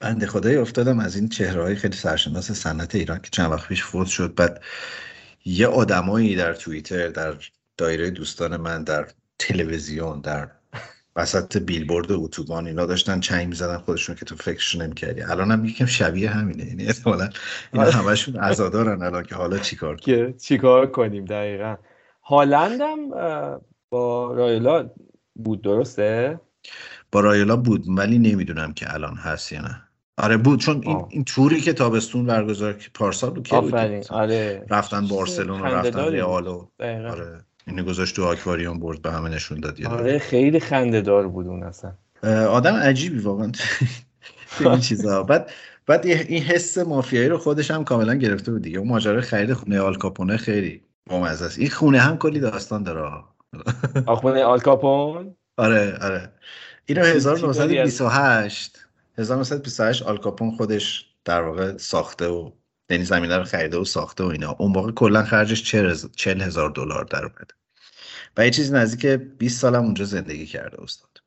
[0.00, 3.84] بنده خدایی افتادم از این چهره های خیلی سرشناس صنعت ایران که چند وقت پیش
[3.84, 4.34] فوت شد.
[4.34, 4.62] بعد
[5.44, 7.34] یه آدمایی در توییتر در
[7.76, 10.50] دایره دوستان من در تلویزیون در
[11.16, 15.22] وسط بیلبورد اتوبان اینا داشتن چنگ می‌زدن خودشون که تو فکرش نمی‌کردی.
[15.22, 16.66] الان هم یکم شبیه همینه.
[16.66, 17.28] یعنی احتمالاً
[17.72, 21.76] اینا همشون عزادارن الان که حالا چیکار کنیم؟ چیکار کنیم دقیقا.
[22.22, 23.10] هالند هم
[23.90, 24.90] با رایلا
[25.34, 26.40] بود درسته؟
[27.12, 29.80] با رایولا بود ولی نمی‌دونم که الان هست یا نه.
[30.18, 31.08] آره بود چون این, آه.
[31.10, 34.04] این توری که تابستون برگزار پارسال بود که بود؟ آفرین.
[34.10, 34.66] آره.
[34.70, 35.98] رفتن چیز بارسلون و رفتن.
[35.98, 36.48] رئال.
[36.80, 37.44] آره.
[37.66, 39.86] اینو گذاشت تو آکواریوم برد به همه نشون داد.
[39.86, 41.92] آره خیلی خنده دار بود اون اصلا.
[42.48, 43.52] آدم عجیبی واقعا.
[44.60, 45.22] این چیزا.
[45.22, 45.50] بعد
[45.86, 48.78] بعد این حس مافیایی رو خودش هم کاملا گرفته بود دیگه.
[48.78, 51.58] اون ماجرای خرید خونه آل کاپونه خیلی بامزه است.
[51.58, 53.10] این خونه هم کلی داستان داره
[54.06, 56.32] آخونه آلکاپون آره آره.
[56.86, 58.86] اینو چی- چی داری از- 1928
[59.18, 62.50] 1928 آل کاپون خودش در واقع ساخته و
[62.90, 64.56] یعنی زمینه رو خریده و ساخته و اینا.
[64.58, 65.62] اون موقع کلا خرجش
[66.16, 67.54] 40 هزار دلار در اومده
[68.36, 71.18] و یه چیزی نزدیک 20 سالم اونجا زندگی کرده استاد.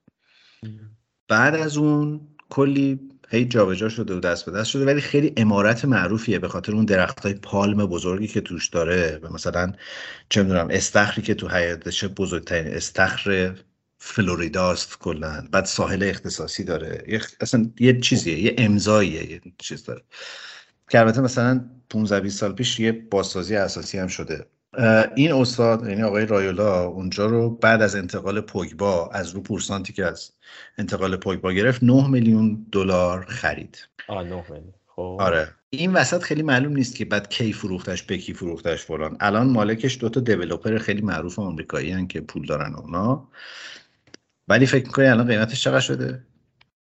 [1.27, 5.85] بعد از اون کلی هی جابجا شده و دست به دست شده ولی خیلی امارت
[5.85, 9.73] معروفیه به خاطر اون درخت های پالم بزرگی که توش داره و مثلا
[10.29, 13.55] چه می‌دونم استخری که تو حیاتشه بزرگترین استخر
[13.97, 15.47] فلوریداست کلا.
[15.51, 17.21] بعد ساحل اختصاصی داره.
[17.41, 20.03] اصلا یه چیزیه یه امضاییه یه چیز داره.
[20.89, 24.45] که البته مثلا 15 20 سال پیش یه بازسازی اساسی هم شده.
[25.15, 30.05] این استاد یعنی آقای رایولا اونجا رو بعد از انتقال پوگبا از رو پورسانتی که
[30.05, 30.31] از
[30.77, 33.87] انتقال پوگبا گرفت 9 میلیون دلار خرید.
[34.07, 34.73] آه نه میلیون.
[34.87, 35.17] خب.
[35.19, 35.47] آره.
[35.69, 39.17] این وسط خیلی معلوم نیست که بعد کی فروختش به کی فروختش فلان.
[39.19, 43.29] الان مالکش دوتا دیولوپر خیلی معروف آمریکایی هن که پول دارن اونا.
[44.47, 46.26] ولی فکر می‌کنی الان قیمتش چقدر شده؟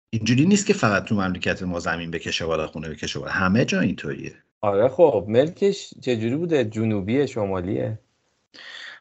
[0.09, 3.31] اینجوری نیست که فقط تو مملکت ما زمین بکشه بالا خونه بکشه بالا.
[3.31, 4.33] همه جا اینطوریه.
[4.61, 7.99] آره خب ملکش چجوری بوده؟ جنوبی شمالیه.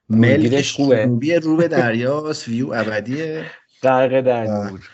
[0.08, 0.76] ملکش.
[0.76, 3.50] جنوبی رو به دریاست ویو ابدیه.
[3.82, 4.44] غرق در.
[4.44, 4.88] نور.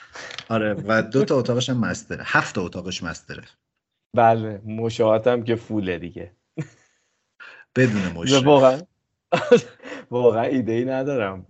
[0.48, 2.22] آره و دو تا اتاقش هم مستره.
[2.26, 3.44] هفت تا اتاقش مستره.
[4.14, 6.32] بله مشاهاتم که فوله دیگه.
[7.76, 8.80] بدون مشرف واقعا.
[10.10, 11.46] واقعا ایده ای ندارم.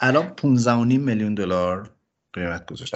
[0.00, 1.90] الان 15 و نیم میلیون دلار
[2.32, 2.66] قیمت.
[2.66, 2.94] بودش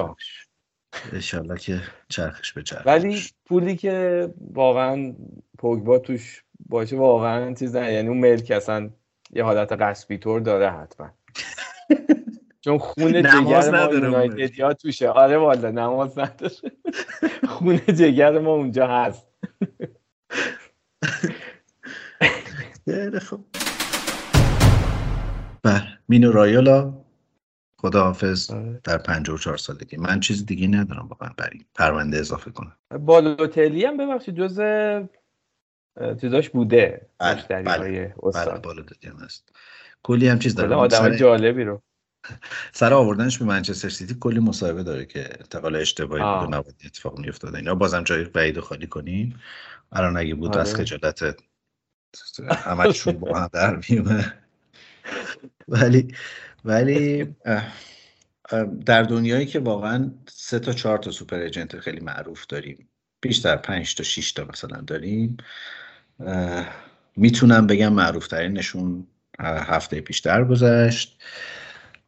[1.13, 5.15] انشالله که چرخش به چرخ ولی پولی که واقعا
[5.59, 7.93] پوگبا توش باشه واقعا چیز نه.
[7.93, 8.91] یعنی اون ملک اصلا
[9.31, 11.11] یه حالت غصبی طور داره حتما.
[12.61, 14.03] چون خون نماز جگر ما ملک.
[14.03, 15.09] یونایتدیا توشه.
[15.09, 16.53] آره والا نماز نداره.
[17.49, 19.27] خون جگر ما اونجا هست.
[23.29, 23.45] خوب.
[25.63, 27.04] بله مینو رایولا
[27.85, 28.81] خداحافظ آره.
[28.85, 29.97] در 54 سالگی.
[29.97, 32.77] من چیز دیگه ندارم واقعا بر این پرونده اضافه کنم.
[33.01, 34.61] بالوتلی هم ببخشید جز
[36.21, 39.53] چیزاش بوده بله، بله، بله دادی هم هست.
[40.03, 41.83] کلی هم چیز داره آدم سر, جالبی رو.
[42.73, 46.47] سر آوردنش به منچستر سیتی کلی مصاحبه داره که انتقال اشتباهی آه.
[46.47, 47.59] بود این اتفاق میافتاده.
[47.59, 49.41] اینا بازم جای وعید رو خالی کنیم
[49.93, 50.85] الان اگه بود از آره.
[50.85, 51.37] خجالت
[52.51, 54.35] همشون با هم در میومه
[55.69, 56.15] ولی
[56.65, 57.25] ولی
[58.87, 62.89] در دنیایی که واقعا سه تا چهار تا سوپر ایجنت خیلی معروف داریم
[63.21, 65.37] بیشتر پنج تا شیش تا مثلا داریم
[67.17, 69.07] می‌تونم بگم معروف ترینشون
[69.41, 71.23] هفته پیش درگذشت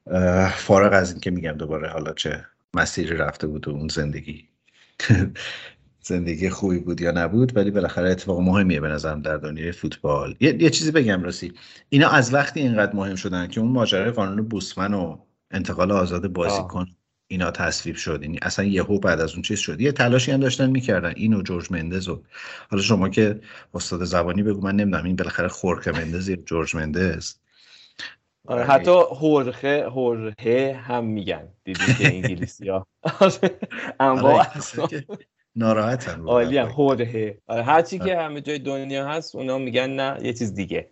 [0.07, 4.49] اه، فارغ از اینکه میگم دوباره حالا چه مسیری رفته بود و اون زندگی.
[6.07, 10.37] زندگی خوبی بود یا نبود ولی بالاخره اتفاق مهمیه به نظرم در دنیای فوتبال.
[10.41, 11.53] یه, یه چیزی بگم راستی.
[11.89, 15.19] اینا از وقتی اینقدر مهم شدن که اون ماجرای قانون بوسمن و
[15.51, 16.87] انتقال آزاد بازیکن
[17.29, 18.19] اینا تصویب شد.
[18.23, 19.81] این اصلا یهو بعد از اون چیز شد.
[19.81, 21.13] یه تلاشی هم داشتن می‌کردن.
[21.17, 22.23] اینو جورج مندز و
[22.71, 23.41] حالا شما که
[23.75, 27.35] استاد زبانی بگو من نمی‌دونم این بالاخره خورخه مندز یا جورج مندز؟
[28.47, 31.49] آره ولی- حتی هورخه هورهه هم میگن.
[31.65, 32.87] دیدی که انگلیسی ها.
[34.01, 35.07] انواع آره، که
[35.57, 36.69] ناراحتن عالی هم
[37.47, 40.89] آره هرچی که همه جای دنیا هست اونا میگن نه یه چیز دیگه.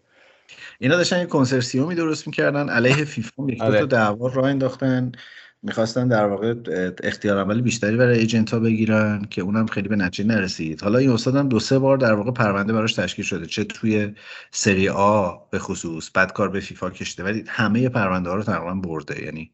[0.79, 3.87] اینا داشتن یه کنسرسیومی درست می‌کردن علیه فیفا یک دو آره.
[3.87, 5.13] دعوا راه انداختن
[5.63, 6.55] می‌خواستن در واقع
[7.03, 10.83] اختیار عمل بیشتری برای ایجنت ها بگیرن که اونم خیلی به نتیجه نرسید.
[10.83, 14.15] حالا این استاد هم دو سه بار در واقع پرونده براش تشکیل شده چه توی
[14.51, 17.25] سری آ به خصوص بعد کار به فیفا کشیده.
[17.25, 19.25] ولی همه پرونده ها رو تقریبا برده.
[19.25, 19.53] یعنی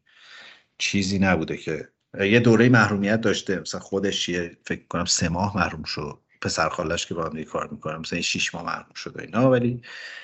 [0.77, 1.87] چیزی نبوده که
[2.19, 3.59] یه دوره محرومیت داشته.
[3.59, 6.17] مثلا خودش یه فکر کنم سه ماه محروم شد.
[6.41, 9.81] پسر خالش که با هم کار می‌کنم مثلا شیش ماه محروم شد و اینا ولی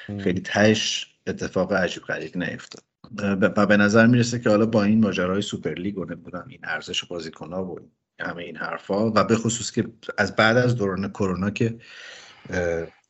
[0.08, 2.84] خیلی تهش اتفاق عجیب غریب نیفتاد.
[3.18, 7.04] و به نظر می‌رسه که حالا با این ماجرای سوپر لیگ و نمی‌دونم این ارزش
[7.04, 7.80] بازیکن‌ها و
[8.20, 11.78] همه این حرفا و به خصوص که از بعد از دوران کرونا که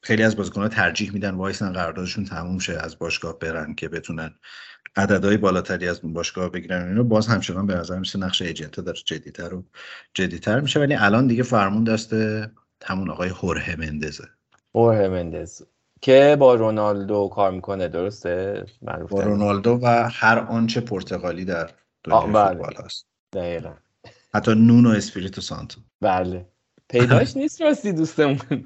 [0.02, 4.36] خیلی از بازیکن‌ها ترجیح میدن وایسن قراردادشون تموم شه از باشگاه برن که بتونن
[4.98, 8.80] عددهای بالاتری از اون باشگاه بگیرن و اینو باز همچنان به نظر می‌رسه نقش ایجنت
[8.80, 9.64] داره جدیتر و
[10.14, 10.80] جدیتر میشه.
[10.80, 12.14] ولی الان دیگه فرمون دست
[12.84, 14.28] همون آقای هورهه مندزه.
[14.76, 15.62] هورهه مندز
[16.02, 21.70] که با رونالدو کار می‌کنه درسته؟ معروف با رونالدو و هر آنچه پرتغالی در
[22.04, 22.48] دنیای بله.
[22.48, 23.06] فوتبال هست.
[23.34, 23.74] دقیقا.
[24.34, 25.82] حتی نونو اسپریتو سانتو.
[26.02, 26.46] بله.
[26.90, 28.66] پیداش نیست راستی دوستمون.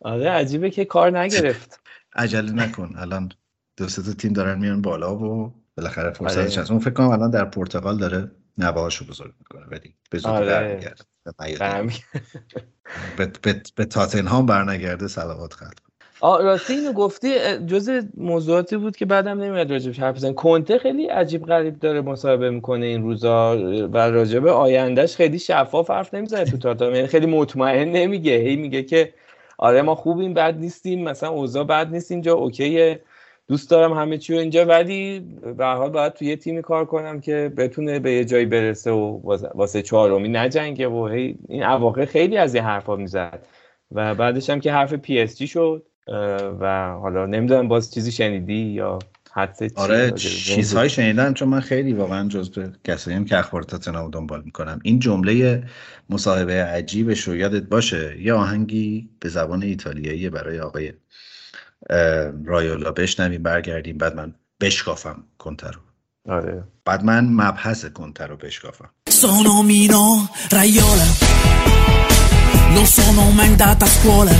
[0.00, 1.80] آره عجیبه که کار نگرفت.
[2.14, 2.94] عجله نکن.
[2.96, 3.32] الان
[3.76, 6.62] دو سه تیم دارن میان بالا و بالاخره فرصتش آره.
[6.62, 9.66] هست اون فکر کنم الان در پرتغال داره نوهاشو بزرگ می‌کنه.
[9.70, 10.94] ولی به زودی آره.
[13.16, 13.32] به
[13.76, 15.78] به, تاتنهام برنگرده صلوات خلق.
[16.22, 17.34] راستی اینو گفتی
[17.66, 22.50] جز موضوعاتی بود که بعدم نمیاد راجبش حرف بزنیم کنته خیلی عجیب غریب داره مصاحبه
[22.50, 23.58] می‌کنه این روزا
[23.92, 26.94] و راجب آیندهش خیلی شفاف حرف نمی‌زنه تو تاتنهام.
[26.94, 28.36] یعنی خیلی مطمئن نمیگه.
[28.36, 29.14] هی میگه که
[29.58, 33.00] آره ما خوبیم بد نیستیم مثلا اوضاع بد نیست اینجا اوکیه.
[33.48, 35.20] دوست دارم همه چی رو اینجا ولی
[35.58, 39.20] به حال باید توی یه تیمی کار کنم که بتونه به یه جایی برسه و
[39.54, 43.46] واسه- چهارمی نجنگه و هی این اواخر خیلی از این حرفا می‌زد
[43.92, 45.86] و بعدش هم که حرف پی اس جی شد
[46.60, 48.98] و حالا نمی‌دونم باز چیزی شنیدی یا
[49.58, 52.28] چی آره راجع به چیزهای شنیدم چون من خیلی واقعا
[52.84, 55.62] کسایی هم که اخبار تاتنهام دنبال می‌کنم این جمله
[56.10, 60.92] مصاحبه عجیبش رو یادت باشه؟ یه آهنگی به زبان ایتالیایی برای آقای
[62.44, 65.80] رایولا بشنویم برگردیم بعد من بشکافم کنته رو
[66.28, 68.88] آره بعد من مبحث کنته رو بشکافم
[69.22, 70.04] Sono Mino
[70.56, 71.08] Raiola,
[72.76, 74.34] non sono mai andata a scuola,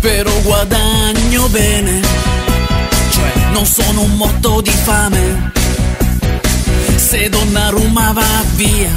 [0.00, 2.00] però guadagno bene,
[3.14, 5.52] cioè non sono un motto di fame.
[6.96, 8.92] Se Donnarumma va via,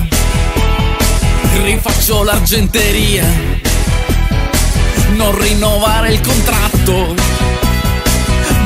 [1.63, 3.25] rifaccio l'argenteria,
[5.15, 7.15] non rinnovare il contratto,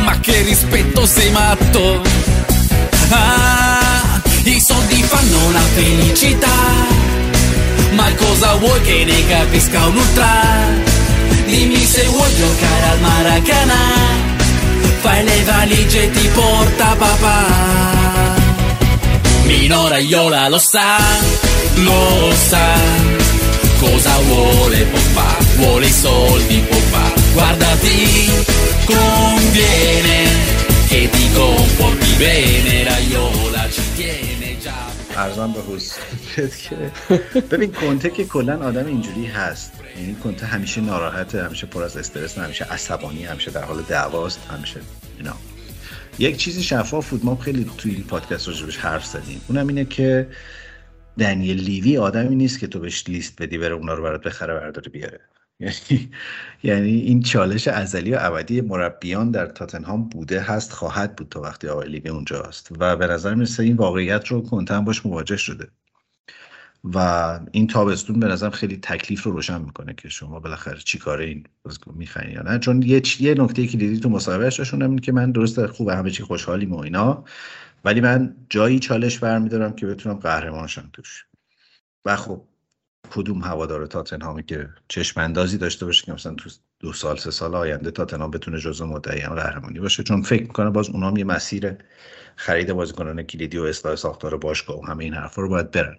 [0.04, 2.02] ma che rispetto sei matto.
[3.10, 6.48] Ah, i soldi fanno la felicità,
[7.92, 10.90] ma cosa vuoi che ne capisca un ultra?
[11.46, 13.84] Dimmi se vuoi giocare al Maracanã,
[15.02, 17.90] fai le valigie e ti porta papà.
[19.44, 20.98] Minora Iola lo sa,
[21.76, 22.74] lo sa,
[23.80, 25.31] cosa vuole può fare,
[25.62, 27.98] vuole i soldi può fare, guardati,
[28.86, 30.20] conviene
[30.88, 34.80] che ti comporti bene, Raiola ci tiene già.
[35.16, 36.76] ارزان به حضورت که
[37.52, 42.38] ببین کنته که کلا آدم اینجوری هست یعنی کنته همیشه ناراحته همیشه پر از استرس
[42.38, 44.80] همیشه عصبانی همیشه در حال دعواست همیشه
[45.18, 45.34] اینا
[46.20, 50.28] یک چیزی شفاف بود ما خیلی توی این پادکست راجبش حرف زدیم اونم اینه که
[51.20, 54.90] دنیل لیوی آدمی نیست که تو بهش لیست بدی بره اونا رو برات بخره برداره
[54.90, 55.20] بیاره
[55.62, 56.10] یعنی
[56.64, 61.68] یعنی این چالش ازلی و ابدی مربیان در تاتنهام بوده هست خواهد بود تا وقتی
[61.68, 62.72] آقای لیگ اونجاست.
[62.80, 65.68] و به نظر می‌رسه این واقعیت رو کنتن باش مواجه شده.
[66.84, 66.98] و
[67.52, 71.44] این تابستون به نظرم خیلی تکلیف رو روشن می‌کنه که شما بالاخره چی کاره این
[71.94, 72.60] می‌خرین یا نه.
[72.60, 76.74] چون یه یه نکته کلیدی تو مصاحبهش داشتون که من درست خوبه همه چی خوشحالیم
[76.74, 77.24] و اینا
[77.86, 81.26] ولی من جایی چالش برمیدارم که بتونم قهرمان شم توش.
[82.06, 82.44] و خب
[83.12, 87.56] کدوم هوادار تاتنهامی که چشم اندازی داشته باشه که مثلا تو دو سال سه سال
[87.56, 90.04] آینده تاتنهام بتونه جزو مدعیان قهرمانی باشه.
[90.04, 91.76] چون فکر می‌کنه باز اونام یه مسیر
[92.36, 95.98] خرید بازیکنان کلیدی و اصلاح ساختار باشگاه و همه این حرفا رو باید برن.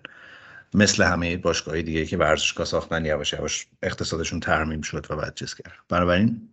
[0.74, 5.54] مثل همه باشگاه دیگه که ورزشگاه ساختن یواش یواش اقتصادشون ترمیم شد و بعد چیز
[5.54, 5.72] کرد.
[5.88, 6.48] بنابراین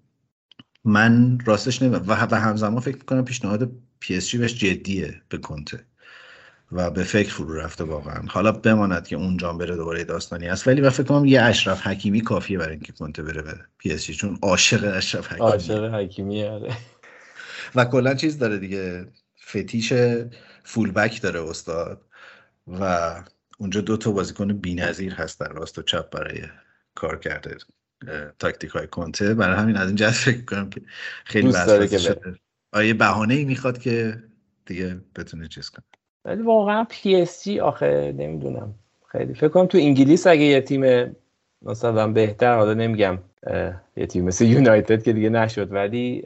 [0.83, 5.85] من راستش نمی‌دونم و همزمان فکر می‌کنم پیشنهاد پی اس جی بهش جدیه به کنته.
[6.71, 8.21] و به فکر فرو رفته واقعا.
[8.27, 12.21] حالا بماند که اونجا بره دوباره داستانی است ولی من فکر کنم یه اشرف حکیمی
[12.21, 15.51] کافیه برای اینکه کنته بره به پی اس جی چون عاشق اشرف حکیمی.
[15.51, 16.73] عاشق حکیمی آره.
[17.75, 19.07] و کلا چیز داره دیگه
[19.47, 19.93] fetish
[20.63, 22.01] fullback داره استاد
[22.67, 23.15] و
[23.57, 26.41] اونجا دو تا بازیکن بی‌نظیر هست در راست و چپ برای
[26.95, 27.57] کار کرده
[28.39, 29.33] تاکتیک های کنته.
[29.33, 30.81] برای همین از این جهت فکر کنم که
[31.25, 31.51] خیلی
[31.87, 32.35] که شده.
[32.71, 34.23] آیه بهانه ای می‌خواد که
[34.65, 35.85] دیگه بتونه چیز کنه.
[36.25, 38.73] ولی واقعا پی اس جی آخه نمی‌دونم.
[39.07, 41.15] خیلی فکر کنم تو انگلیس اگه یه تیم
[41.61, 43.17] مثلا بهتر حالا نمیگم
[43.97, 46.23] یه تیم مثل یونایتد که دیگه نشد ولی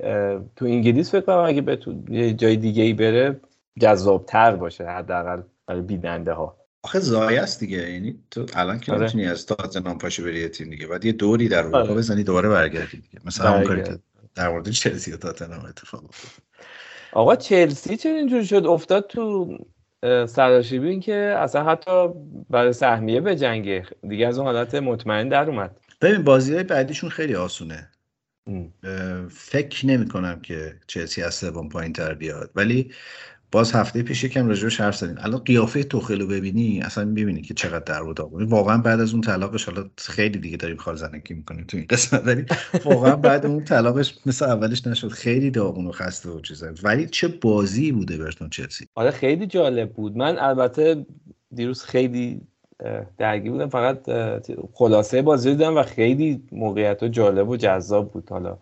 [0.55, 3.39] تو انگلیس فکر کنم اگه به تو یه جای دیگه ای بره
[3.79, 7.91] جذابتر باشه حداقل برای بیننده ها آخه زایه است دیگه.
[7.91, 9.01] یعنی تو الان که آره.
[9.01, 10.87] نمی‌تونی از تاتنهام پاشو بری یه تیم دیگه.
[10.87, 11.93] بعد یه دوری در اروپا آره.
[11.93, 13.19] بزنی دوباره برگردی دیگه.
[13.25, 13.99] مثلا همون کاری که.
[14.35, 16.31] در مورد چلسی و تاتنهام اتفاق افتاد.
[17.13, 19.57] آقا چلسی چرا اینجوری شد؟ افتاد تو
[20.27, 22.09] سراشیبی این که اصلا حتی
[22.49, 25.79] برای سهمیه به جنگه دیگه از اون حالت مطمئن در اومد.
[26.01, 27.89] ببین بازی های بعدیشون خیلی آسونه.
[28.47, 28.73] ام.
[29.29, 32.51] فکر نمی کنم که چلسی از سوم پایین تر بیاد.
[32.55, 32.91] ولی
[33.53, 35.15] باز هفته پیش یکم راجبش حرف زدیم.
[35.19, 39.21] الان قیافه توخل رو ببینی اصلا می‌بینی که چقدر در و واقعا بعد از اون
[39.21, 42.45] طلاقش حالا خیلی دیگه داریم خال زنکی می‌کنیم تو این قسمت ولی
[42.85, 45.07] واقعا بعد اون طلاقش مثل اولش نشد.
[45.07, 46.67] خیلی داغون و خسته و چیزا.
[46.83, 50.17] ولی چه بازی بوده برتون چلسی؟ آره خیلی جالب بود.
[50.17, 51.05] من البته
[51.51, 52.41] دیروز خیلی
[53.17, 53.69] درگیر بودم.
[53.69, 53.99] فقط
[54.73, 58.29] خلاصه بازی دیدم و خیلی موقعیت جالب و جذاب بود.
[58.29, 58.57] حالا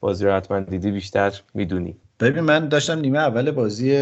[0.00, 1.96] بازی رو حتما دیدی بیشتر می‌دونی.
[2.20, 3.98] ببین من داشتم نیمه اول بازی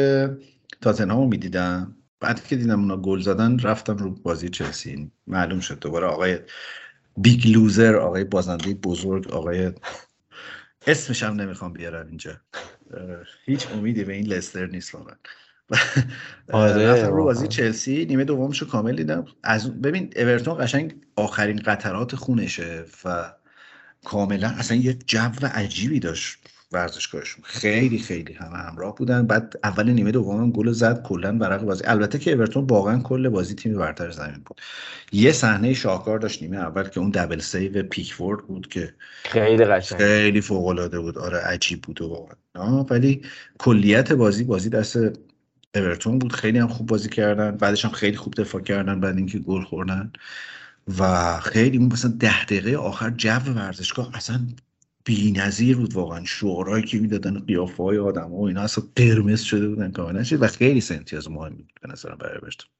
[0.81, 1.96] تاتنهام رو می‌دیدم.
[2.20, 5.11] بعد که دیدم اونا گل زدن رفتم رو بازی چلسی.
[5.26, 6.38] معلوم شد دوباره آقای
[7.16, 9.72] big loser آقای بازنده بزرگ آقای
[10.87, 12.40] اسمش هم نمی‌خوام بیارم اینجا.
[13.44, 15.16] هیچ امیدی به این لستر نیست واقعا.
[16.52, 17.48] آره، رفتم رو بازی.
[17.48, 19.24] چلسی نیمه دومش رو کامل دیدم.
[19.42, 23.33] از ببین اورتون قشنگ آخرین قطرات خونشه و
[24.05, 26.38] کاملا اصلا یه جو عجیبی داشت.
[26.72, 27.44] ورزشگاهشون.
[27.44, 29.26] خیلی خیلی همه همراه بودن.
[29.26, 31.85] بعد اول نیمه دوم هم گل زد کلا ورق بازی.
[31.85, 34.61] البته که اورتون واقعا کل بازی تیم برتر زمین بود.
[35.12, 39.98] یه صحنه شاهکار داشت نیمه اول که اون double save پیکفورد بود که خیلی قشنگ.
[39.98, 41.18] خیلی فوق العاده بود.
[41.18, 42.83] آره عجیب بود واقعا.
[42.83, 43.22] ولی
[43.59, 44.98] کلیت بازی بازی دست
[45.74, 46.33] اورتون بود.
[46.33, 47.57] خیلی هم خوب بازی کردن.
[47.57, 50.12] بعدش هم خیلی خوب دفاع کردن بعد اینکه گل خوردن.
[50.98, 54.40] و خیلی اون مثلا ده دقیقه آخر جو ورزشگاه اصلا
[55.06, 56.24] بی‌نظیر بود واقعا.
[56.24, 60.22] شعارهایی که می‌دادن قیافه های آدم و اینا اصلا قرمز شده بودن کاملا.
[60.22, 62.70] چیز و خیلی سه امتیاز مهمی بود به نظرم برای اورتون.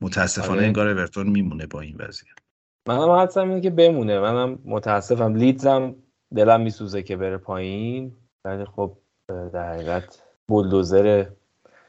[0.00, 0.66] متاسفانه آره.
[0.66, 2.36] انگار اورتون میمونه با این وضعیت.
[2.88, 4.20] منم حدسم اینه که بمونه.
[4.20, 5.34] منم متاسفم.
[5.34, 5.94] لیدزم
[6.36, 8.16] دلم میسوزه که بره پایین.
[8.44, 8.98] ولی خب
[9.28, 11.26] در حقیقت بولدوزر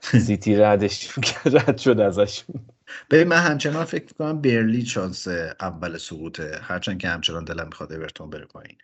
[0.25, 1.09] سیتی ردش
[1.55, 2.43] رد شد ازش.
[3.11, 5.27] ببین من همچنان فکر می‌کنم برلی شانس
[5.59, 6.59] اول سقوطه.
[6.61, 8.77] هرچند که همچنان دلم می‌خواد اورتون بره پایین.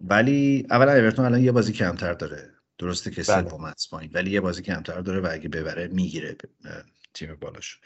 [0.00, 2.50] ولی اولا اورتون الان یه بازی کمتر داره.
[2.78, 3.48] درسته که بله.
[3.48, 6.36] سوم است پایین ولی یه بازی کمتر داره و اگه ببره می‌گیره
[7.14, 7.80] تیم بالاش.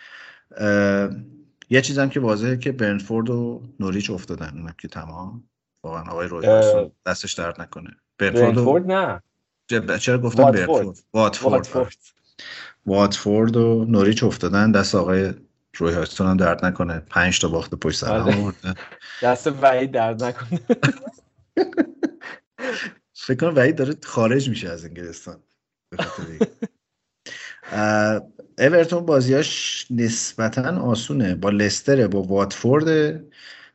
[1.70, 5.44] یه چیزم که واضحه که برنفورد و نوریچ افتادن اونم که تمام.
[5.84, 7.90] واقعا آقای روی اه، هادسون دستش درد نکنه.
[8.18, 9.22] برنفورد و- برنفورد نه.
[9.70, 10.66] چه- چرا گفتم واتفورد.
[10.66, 11.52] برنفورد؟ واتفورد.
[11.54, 11.96] واتفورد.
[12.86, 13.56] واتفورد.
[13.56, 14.72] و نوریچ افتادن.
[14.72, 15.32] دست آقای
[15.76, 16.98] روی هاستون هم درد نکنه.
[16.98, 18.36] پنج تا باخت پشت سر هم آره.
[18.36, 18.74] آورده.
[19.22, 20.60] دست وحید درد نکنه.
[23.12, 25.42] فکر کنم وحید داره خارج میشه از انگلستان
[28.58, 31.34] اورتون بازیاش نسبتا آسونه.
[31.34, 33.20] با لستر با واتفورد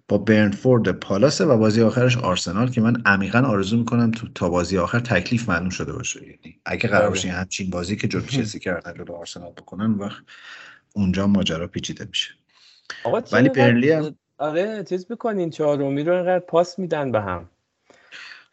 [0.07, 4.77] با برنفورد پالاسه و بازی آخرش آرسنال که من عمیقا آرزو می‌کنم تو تا بازی
[4.77, 6.21] آخر تکلیف معلوم شده باشه.
[6.23, 7.09] یعنی اگه قرار بله.
[7.09, 10.23] باشه همچین بازی که جلو چلسی کردن جلو آرسنال بکنن وقت
[10.93, 12.33] اونجا ماجرا پیچیده میشه.
[13.31, 17.49] ولی برنلی هم آره چیز بکنین چهارمی رو اینقدر پاس میدن به هم.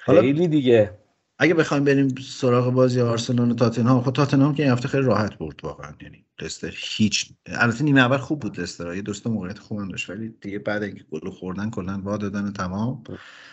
[0.07, 0.99] خیلی دیگه.
[1.39, 5.39] اگه بخوایم بریم سراغ بازی آرسنال و تاتنهام خب تاتنهام که این هفته خیلی راحت
[5.39, 5.93] برد واقعا.
[6.03, 10.29] یعنی لستر هیچ البته نیمه اول خوب بود لستر یه دوست موقعیت خوب داشت ولی
[10.41, 13.05] دیگه بعد اینکه گل خوردن کلا وا دادن تمام.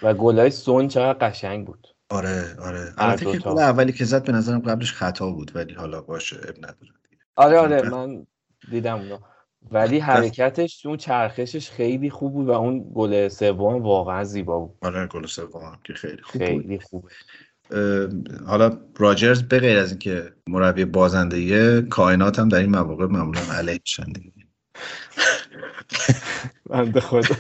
[0.02, 1.88] و گلای سون چقدر قشنگ بود.
[2.10, 2.94] آره آره.
[2.98, 3.38] البته که.
[3.38, 6.92] گل اولی که زد به نظرم قبلش خطا بود ولی حالا باشه اب نداره
[7.36, 7.90] آره آره.
[7.90, 8.28] من
[8.72, 9.18] دیدم اونو
[9.72, 14.78] ولی حرکتش اون چرخشش خیلی خوب بود و اون گل سوم واقعا زیبا بود.
[14.82, 17.10] آره گل سوم که خیلی خوب خیلی خوبه
[17.72, 18.10] اه،
[18.46, 24.04] حالا راجرز به غیر از اینکه مربی بازندگی کائنات هم در این مواقع معمولا علیهشن
[24.04, 24.32] دیگه.
[26.70, 27.36] بنده خدا.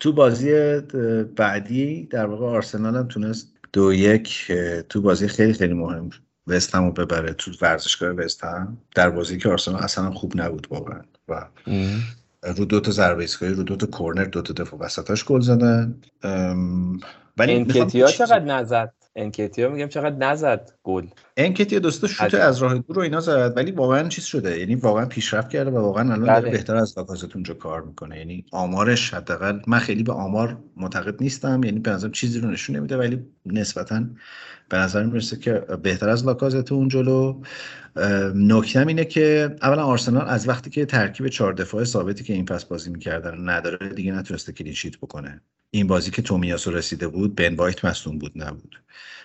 [0.00, 0.80] تو بازی
[1.36, 4.52] بعدی در واقع آرسنال هم تونست دو یک
[4.88, 6.10] تو بازی خیلی خیلی مهم
[6.46, 10.66] وست هم رو ببره تو ورزشگاه وست هم در بازی که آرسنال اصلا خوب نبود
[10.70, 11.00] واقعا.
[11.28, 11.46] و
[12.56, 15.94] رو دو تا ضربه ایستگاهی رو دو تا کورنر دو تا دفاع وسطاش گل زدن.
[17.36, 21.06] ولی انکتیا چقدر نزد؟ انکتیا میگم چقدر نزد گل.
[21.36, 22.34] انکتیا دوستا شوت.
[22.34, 24.58] از راه دور رو اینا زد ولی واقعا چیز شده.
[24.58, 26.50] یعنی واقعا پیشرفت کرده و واقعا الان داره بله.
[26.50, 28.18] بهتر از لاکازت اونجا کار می‌کنه.
[28.18, 32.76] یعنی آمارش حداقل من خیلی به آمار معتقد نیستم یعنی به نظرم چیزی رو نشون
[32.76, 34.04] نمیده ولی نسبتا
[34.68, 35.52] به نظر می‌رسه که
[35.82, 37.42] بهتر از لاکازت اون جلو.
[38.34, 42.66] نکتم اینه که اولا آرسنال از وقتی که ترکیب چهار دفاع ثابتی که این فصل
[42.68, 45.40] بازی می‌کردن نداره دیگه نتونسته clean sheet بکنه.
[45.70, 48.80] این بازی که تومیاسو رسیده بود بن وایت مصدوم بود نبود.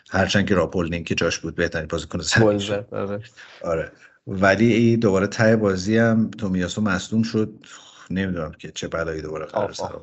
[0.09, 2.21] هرچند که راب هولدینگ که جاش بود بهترین بازیکن
[2.91, 3.19] آره.
[3.61, 3.91] آره.
[4.27, 7.53] ولی دوباره ته بازی هم تومیاسو مصدوم شد.
[8.09, 10.01] نمی‌دونم که چه بلایی دوباره قرار آفا.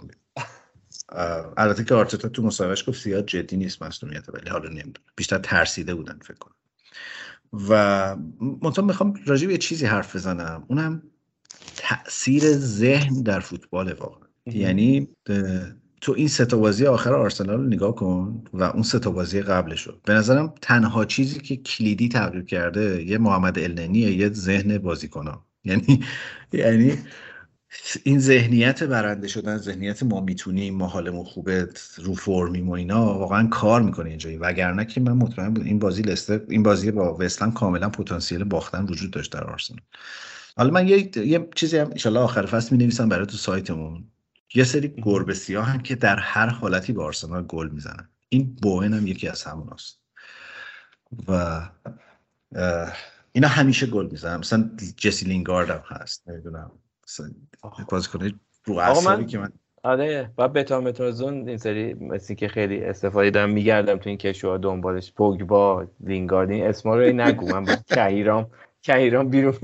[1.57, 4.93] البته که آرتتا تو مصاحبهش گفت زیاد جدی نیست مصدومیت ولی حالا نمی‌دونم.
[5.17, 6.55] بیشتر ترسیده بودن فکر کنم.
[7.69, 8.17] و
[8.63, 10.65] منتها می‌خوام راجع به یه چیزی حرف بزنم.
[10.69, 11.03] اونم
[11.77, 14.29] تاثیر ذهن در فوتبال واقعا.
[14.47, 15.09] یعنی
[16.01, 19.43] تو این سه تا بازی آخر آرسنال رو نگاه کن و اون سه تا بازی
[19.43, 24.79] قبلش رو به نظرم تنها چیزی که کلیدی تغییر کرده یه محمد النینیه یه ذهن
[24.79, 26.05] بازیکن‌ها یعنی
[26.53, 26.99] یعنی
[28.05, 33.47] این ذهنیت برنده شدن ذهنیت ما می‌تونیم ما حالمون خوبه رو فرمیم و اینا واقعا
[33.49, 37.53] کار می‌کنه اینجایی وگرنه که من مطمئن بود این بازی لستر این بازی با وستهم
[37.53, 39.81] کاملا پتانسیل باختن وجود داشت در آرسنال.
[40.57, 44.05] حالا من یه, یه چیزی هم ان آخر فصل می نویسم برای تو سایتمون.
[44.55, 48.09] یه سری گربه سیاه هم که در هر حالتی به آرسنال گل می‌زنن.
[48.29, 50.01] این بوئن هم یکی از هموناست.
[51.29, 51.61] و
[53.33, 54.37] اینا همیشه گل می‌زنن.
[54.37, 56.71] مثلا جسی لینگارد هم هست نمی‌دونم.
[57.91, 58.31] بازیکن
[58.65, 59.53] رو اعصابی که من
[59.83, 65.13] آره و بتامتازون این سری مثل که خیلی استفاده دارم میگردم تو این کشوها دنبالش.
[65.13, 67.47] پوگبا لینگارد این اسما رو نگو.
[67.47, 68.51] من با کهیرام
[68.83, 69.55] کهیرام بیرون.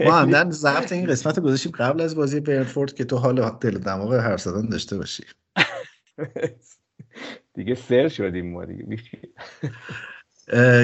[0.00, 3.78] ما عمدن ضبط این قسمت رو گذاشتیم قبل از بازی برنفورد که تو حال دل
[3.78, 5.24] دماغ حرف زدن داشته باشی.
[7.54, 8.98] دیگه سر شدیم ما دیگه.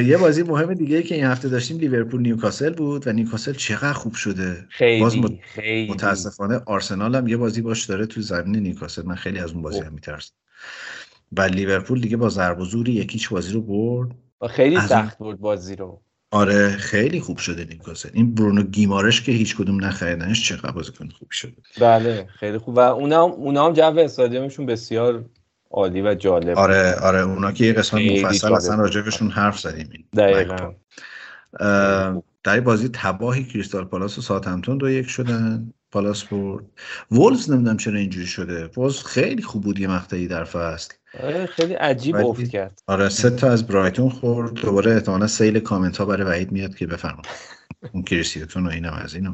[0.06, 4.14] یه بازی مهم دیگه که این هفته داشتیم لیورپول نیوکاسل بود و نیوکاسل چقدر خوب
[4.14, 4.66] شده.
[5.00, 5.92] باز خیلی مت- خیلی.
[5.92, 9.02] متاسفانه آرسنال هم یه بازی باش داره تو زمین نیوکاسل.
[9.06, 10.32] من خیلی از اون بازی هم میترسم.
[11.36, 14.10] و لیورپول دیگه با ضرب و زوری یک هیچ بازی رو برد.
[14.40, 16.02] و خیلی از سخت بود بازی رو.
[16.30, 18.08] آره خیلی خوب شده نیوکاسل.
[18.12, 21.52] این برونو گیمارش که هیچ کدوم نخریدنش چقدر بازیکن خوب شده.
[21.80, 22.76] بله خیلی خوب.
[22.76, 25.24] و اونا هم اونا هم جو استادیومشون بسیار
[25.72, 28.74] عالی و جالب آره آره اونا که یه قسمت مفصل اصلا.
[28.74, 30.08] راجبشون حرف زدیم.
[30.16, 30.72] دقیقا.
[32.44, 35.72] در بازی تباهی کریستال پالاس و ساوثهمپتون دو یک شدن.
[35.92, 36.64] پالاس برد.
[37.10, 38.70] وولز نمی‌دونم چرا اینجوری شده.
[38.76, 40.94] وولز خیلی خوب بود یه مقطعی در فصل.
[41.22, 42.82] آره خیلی عجیب ولی- افت کرد.
[42.86, 44.52] آره سه تا از برایتون خورد.
[44.54, 47.22] دوباره احتمالا سیل کامنت ها برای وحید میاد که بفرما
[47.92, 49.32] اون کریستیتون و اینم از اینو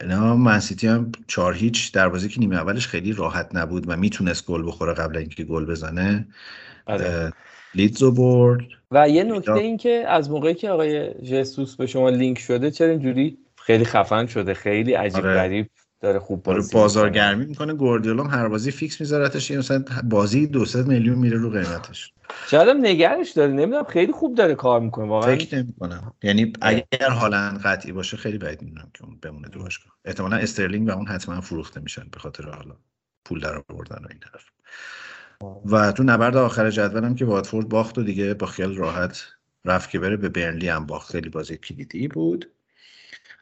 [0.00, 4.46] اینا منسیتی هم چهار هیچ در بازی که نیمه اولش خیلی راحت نبود و می‌تونست
[4.46, 6.28] گل بخوره قبل اینکه گل بزنه
[6.86, 7.06] آره.
[7.06, 7.32] اه،
[7.74, 12.38] لیدزو برد و یه نکته این که از موقعی که آقای جسوس به شما لینک
[12.38, 15.34] شده چرا اینجوری خیلی خفن شده خیلی عجیب آره.
[15.34, 15.70] غریب
[16.00, 16.74] داره خوب بازی.
[16.74, 21.38] بازارگرمی می‌کنه گوردیولا هم هر بازی fix میذارتش یه مثلا بازی دو سه میلیون میره
[21.38, 22.12] رو قیمتش.
[22.46, 25.36] شاید هم نگهش داره نمی‌دونم خیلی خوب داره کار می‌کنه واقعا.
[25.36, 26.12] فکر نمی‌کنم.
[26.22, 29.92] یعنی اگر حالا قطعی باشه خیلی بعید می‌دونم که اون بمونه تو باشگاه.
[30.04, 32.76] احتمالا استرلینگ و اون حتما فروخته میشن به خاطر حالا
[33.24, 34.44] پول در آوردن و این طرف
[35.64, 39.24] و تو نبرد آخر جدولم که واتفورد باخت و دیگه با خیال راحت
[39.64, 41.10] رفت که بره به برنلی هم باخت.
[41.12, 42.50] خیلی بازی کلیدی بود.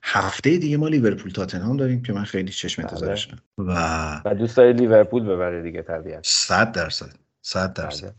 [0.09, 3.73] هفته دیگه ما لیورپول تاتنهام داریم که من خیلی چشم انتظارشم و
[4.25, 7.13] و دوست داره لیورپول ببره دیگه طبیعت 100 درصد.
[7.43, 8.15] 100 درصد.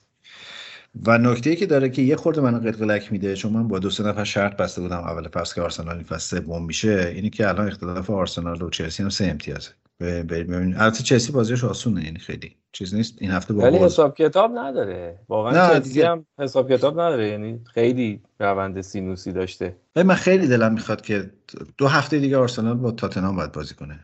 [1.06, 3.90] و نکته ای که داره که یه خورده منو قلقلک میده چون من با دو
[3.90, 7.48] سه نفر شرط بسته بودم اول فصل که آرسنال این فصل سوم میشه اینی که
[7.48, 9.72] الان اختلاف آرسنال و چلسی هم سه امتیازه.
[10.00, 10.28] بریم.
[10.28, 13.16] ببینیم البته چلسی بازیش آسونه یعنی خیلی چیز نیست.
[13.22, 15.20] این هفته با ولی حساب کتاب نداره.
[15.30, 16.10] واقعا نه، چلسی دیگه.
[16.10, 19.76] هم حساب کتاب نداره یعنی خیلی روند سینوسی داشته.
[19.96, 21.32] من خیلی دلم می‌خواد که
[21.78, 24.00] دو هفته دیگه آرسنال با تاتنهام باید بازی کنه.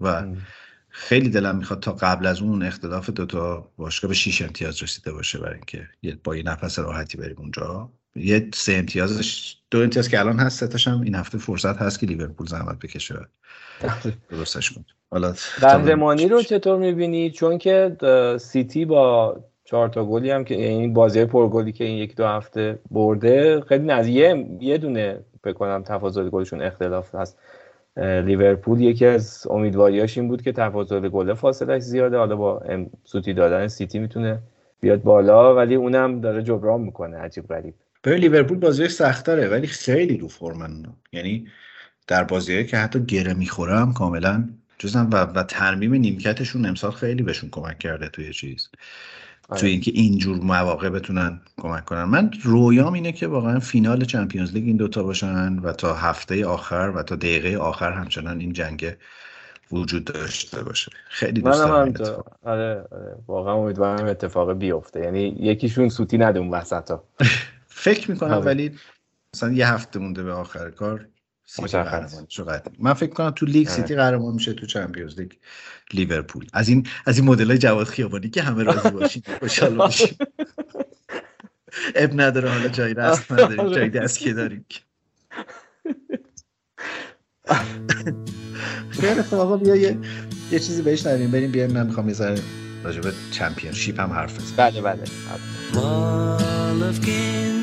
[0.00, 0.26] و
[0.88, 5.38] خیلی دلم می‌خواد تا قبل از اون اختلاف دوتا باشگاه به 6 امتیاز رسیده باشه
[5.38, 5.88] برای اینکه
[6.24, 7.92] با یه نفس راحتی بریم اونجا.
[8.16, 12.06] یه سه امتیازش دو امتیاز که الان هست ستاش هم این هفته فرصت هست که
[12.06, 13.14] لیورپول زحمت بکشه.
[13.14, 13.88] و
[14.30, 17.96] درستش کنه حالا قهرمانی رو چطور می‌بینی؟ چون که
[18.40, 22.78] سیتی با چهار تا گلی هم که این بازی پرگلی که این یک دو هفته
[22.90, 24.16] برده خیلی نزدیک.
[24.60, 27.38] یه دونه فکر کنم تفاضل گلشون اختلاف هست.
[27.96, 32.18] لیورپول یکی از امیدواریاش این بود که تفاضل گل فاصلش زیاده.
[32.18, 32.62] حالا با
[33.04, 34.38] سوتی دادن سیتی می‌تونه
[34.80, 37.74] بیاد بالا ولی اونم داره جبران می‌کنه عجیب غریب.
[38.08, 41.46] ببین لیورپول بازی سختره ولی خیلی رو فرمن یعنی
[42.06, 44.48] در بازیهایی که حتی گره می‌خورم کاملا
[44.78, 48.68] جزن و, و ترمیم نیمکتشون امسال خیلی بهشون کمک کرده توی چیز.
[49.48, 49.60] آره.
[49.60, 52.04] توی اینکه اینجور مواقع بتونن کمک کنن.
[52.04, 56.92] من رویام اینه که واقعا فینال چمپیونز لیگ این دوتا باشن و تا هفته آخر
[56.96, 58.94] و تا دقیقه آخر همچنان این جنگ
[59.72, 60.92] وجود داشته باشه.
[61.08, 62.24] خیلی دوست دارم.
[62.44, 63.16] آره آره.
[63.26, 65.00] واقعا امیدوارم اتفاق بیفته.
[65.00, 67.04] یعنی یکیشون سوتی نده اون وسطا.
[67.78, 68.44] فکر می‌کنم آره.
[68.44, 68.78] ولی
[69.36, 71.08] مثلا یه هفته مونده به آخر کار
[71.46, 71.68] سیتی.
[71.68, 72.26] قهرمان.
[72.78, 73.76] من فکر کنم تو لیگ آره.
[73.76, 75.32] سیتی قهرمان میشه تو چمپیونز لیگ
[75.92, 76.46] لیورپول.
[76.52, 80.18] از این از این مدل های جواد خیابانی که همه راضی باشید خوشحال باشید
[81.94, 84.66] اب نداره حالا جایی رست نداریم جایی دست که داریم.
[88.90, 89.98] خیلی خب آقا بیا یه
[90.50, 91.72] یه چیزی بهش نداریم بریم بیایم.
[91.72, 92.40] من می‌خوام یه ذره
[92.84, 94.56] راجع به چمپیونشیپ هم حرف بزنم.
[94.56, 95.02] بله بله.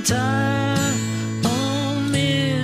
[0.05, 0.93] Of Kintyre,
[1.45, 2.63] only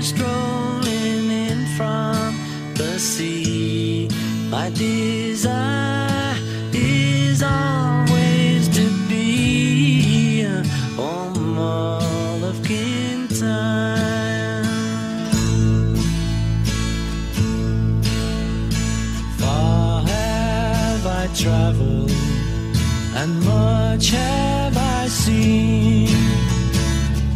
[1.31, 2.35] in from
[2.75, 4.07] the sea.
[4.51, 6.35] My desire
[6.71, 10.45] is always to be
[10.99, 14.63] on Mall of Kintyre.
[19.39, 22.11] Far have I traveled
[23.15, 26.10] and much have I seen.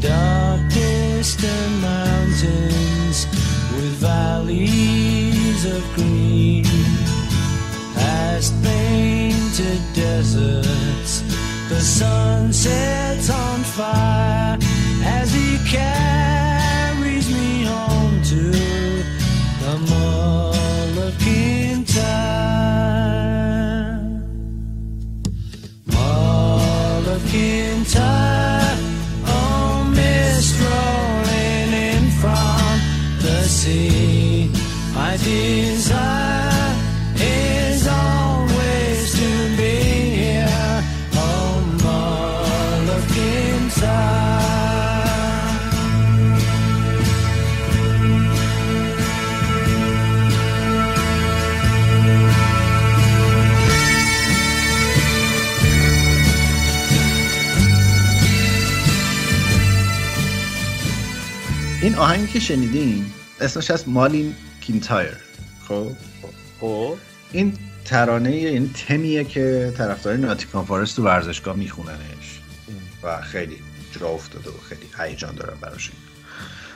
[0.06, 3.26] Dark distant mountains
[3.74, 6.64] with valleys of green,
[7.96, 11.24] past painted deserts.
[11.70, 14.60] The sun sets on fire
[15.04, 16.45] as he carries
[61.96, 63.06] این آهنگی که شنیدین
[63.42, 65.25] اسمش از Mull of Kintyre.
[65.68, 65.92] خب.
[66.62, 66.98] خب.
[67.32, 67.54] این
[67.86, 72.42] ترانه این تیمیه که طرفدار ناتینگهام فارست تو ورزشگاه میخوننش.
[73.04, 73.58] و خیلی
[74.00, 75.92] جا افتاده و خیلی هیجان دارم براش.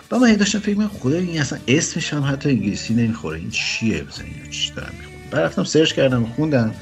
[0.10, 3.40] با من داشتم فکر می‌کردم خدا این اصلا اسمش هم حتی انگلیسی نمی‌خوره.
[3.40, 6.76] این چیه مثلا؟ اینو چی دارم می‌خونم بعد رفتم search کردم و خوندم.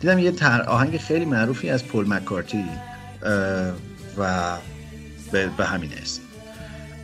[0.00, 0.62] دیدم یه تر...
[0.62, 2.64] آهنگ خیلی معروفی از پل مک‌کارتنی
[4.18, 4.56] و
[5.32, 6.20] به, به همین اسم.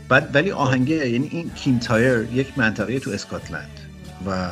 [0.08, 3.75] بعد ولی آهنگه یعنی این کینتایر یک منطقه تو اسکاتلند.
[4.26, 4.50] و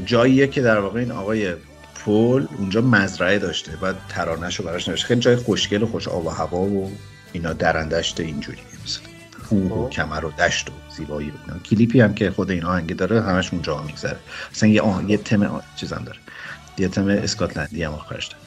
[0.00, 1.54] جاییه که در واقع این آقای
[1.94, 5.06] پول اونجا مزرعه داشته بعد ترانهشو براش نوشته.
[5.06, 6.92] خیلی جای خوشگل و خوش آب و هوا و
[7.32, 9.00] اینا درندشت اینجوری مثل
[9.48, 9.90] کوه و خب.
[9.90, 11.58] کمر و دشت و زیبایی و اینا.
[11.58, 14.16] کلیپی هم که خود این آهنگه داره همش اونجا میگذره.
[14.52, 15.62] مثلا یه آهنگ یه تم آه...
[15.76, 16.18] چیزم داره.
[16.78, 18.42] یه تم اسکاتلندی هم آخرش داره.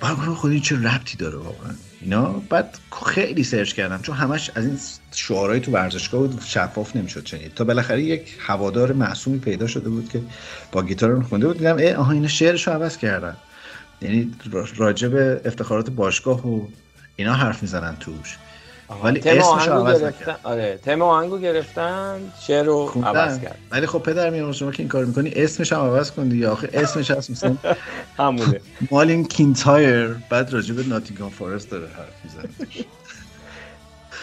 [0.00, 4.50] بعد گفتم خدا این چه ربطی داره واقعا؟ اینا؟ بعد خیلی سرچ کردم چون همش
[4.54, 4.78] از این
[5.12, 10.08] شعارهای تو ورزشگاه بود شفاف نمی‌شد شنید تا بالاخره یک هوادار معصومی پیدا شده بود
[10.08, 10.20] که
[10.72, 11.58] با گیتار خونده بود.
[11.58, 13.36] دیدم اه آها اینا شعرش رو عوض کردن.
[14.02, 16.66] یعنی را- راجع به افتخارات باشگاه و
[17.16, 18.36] اینا حرف می‌زنن توش.
[19.04, 23.58] ولی تم اسمش عوض گرفتن؟ آره تم آهنگو گرفتن شعر رو عوض کرد.
[23.70, 26.48] ولی خب پدر میام شما که این کار می‌کنی اسمش هم عوض کن دیگه.
[26.48, 27.56] آخه اسمش هست مثلا
[28.18, 28.60] همونه.
[28.90, 30.16] مالین کینتایر.
[30.30, 32.84] بعد راجع به ناتینگهام فارست داره حرف می‌زنه.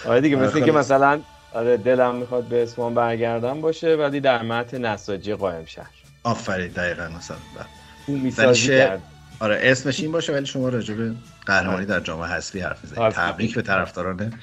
[0.06, 0.72] آره دیگه آره، مثل که.
[0.72, 1.22] مثلا
[1.54, 5.90] آره دلم می‌خواد به اسمان برگردم باشه ولی در متن نساجی قائم شهر.
[6.24, 7.38] آفرین دقیقا مثلا.
[7.56, 7.66] بله.
[8.08, 9.02] اون می‌سازی کرد.
[9.44, 11.12] آره اسمش این باشه ولی شما راجع به
[11.46, 14.34] قهرمانی در جام حذفی حرف حرف تبریک به طرفداران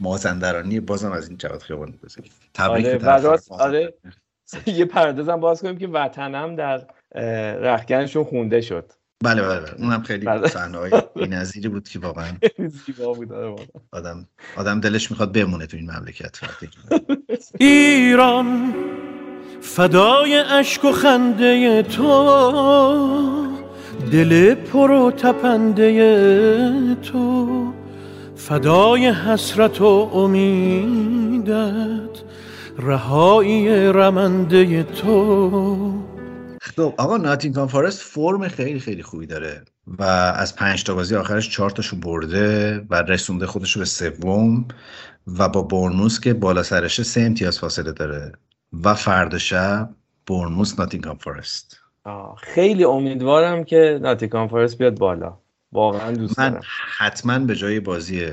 [0.00, 0.80] مازندرانی.
[0.80, 2.32] بازم از این جواد خیابانی بزنید.
[2.54, 3.94] تبریک آره به طرفداران آره.
[4.66, 8.92] یه پردازم باز کنیم که وطنم در اه، رختکنشون خونده شد.
[9.24, 9.74] بله بله بله.
[9.78, 10.48] اونم خیلی بله.
[10.48, 12.32] صحنه های بی‌نظیری بود که واقعا
[12.86, 13.68] زیبا بود آره.
[13.92, 16.40] آدم آدم دلش می‌خواد بمونه تو این مملکت
[17.60, 18.74] ایران
[19.60, 23.59] فدای اشک و خنده تو.
[24.00, 27.72] دل پر و تپنده تو
[28.36, 31.50] فدای حسرت و امیدت
[32.78, 36.10] رهایی رمنده تو.
[36.60, 40.02] خب آقا ناتینگهام فارست فرم خیلی خیلی خوبی داره و
[40.36, 44.64] از پنج تا بازی آخرش چهار تاشو برده و رسونده خودش به سوم
[45.26, 48.32] و با برنوس که بالا سرشه سه امتیاز فاصله داره
[48.84, 49.90] و فردا شب
[50.26, 51.79] برنوس ناتینگهام فارست.
[52.10, 55.38] آه، خیلی امیدوارم که ناتیکان فارست بیاد بالا.
[55.72, 56.62] واقعا دوست من دارم.
[56.98, 58.30] حتما به جای بازی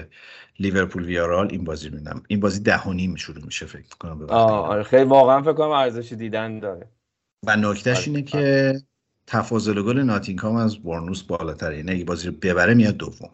[0.59, 4.19] لیورپول ویارال این بازی رو میدم این بازی ده و نیم شروع میشه فکر کنم
[4.19, 4.67] به آه،.
[4.67, 6.87] آره خیلی واقعا فکر کنم ارزش دیدن داره.
[7.43, 8.07] و نکتهش.
[8.07, 8.75] اینه که
[9.27, 11.77] تفاضل گل ناتینگهام از برنوس بالاتره.
[11.77, 13.29] یعنی اگه بازی رو ببره میاد دوم.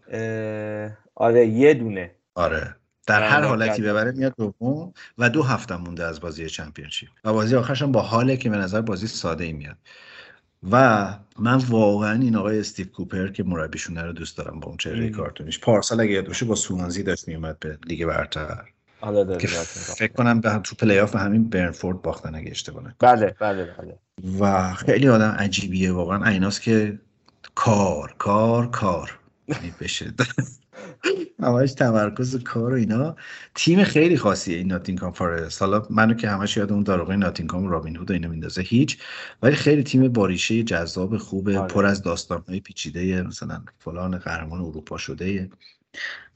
[1.15, 2.11] آره یه دونه.
[2.35, 2.75] آره.
[3.07, 3.81] در آره، هر حالتی.
[3.81, 7.09] ببره میاد دوم و دو هفته مونده از بازی چمپیونشیپ.
[7.23, 9.77] و بازی آخرش هم با حاله که به نظر بازی ساده ای میاد.
[10.71, 11.07] و
[11.39, 15.09] من واقعا این آقای استیو کوپر که مربیشونه رو دوست دارم با اون چهره.
[15.09, 15.59] کارتونیش.
[15.59, 18.63] پارسال اگه یاد باشه با سوانزی داشت میومد به لیگ برتر.
[19.01, 19.95] که ناتینگهام.
[19.97, 22.95] فکر کنم به تو پلی آف همین برنتفورد باختن اگه اشتباه نکنم.
[22.99, 23.99] بله بله بله.
[24.39, 26.29] و خیلی آدم عجیبیه واقعا.
[26.29, 26.99] ایناست که
[27.55, 29.19] کار کار کار.
[29.47, 30.13] یعنی بشه.
[31.43, 33.15] همش تمرکز کار و اینا.
[33.55, 37.69] تیم خیلی خاصیه این ناتینگهام فارست حالا منو که همش یاد اون داروغه ناتینگهام و
[37.69, 38.97] رابین هود و اینا میندازه هیچ.
[39.41, 41.67] ولی خیلی تیم باریشه جذاب خوبه آره.
[41.67, 45.49] پر از داستانهای پیچیده مثلا فلان قهرمان اروپا شده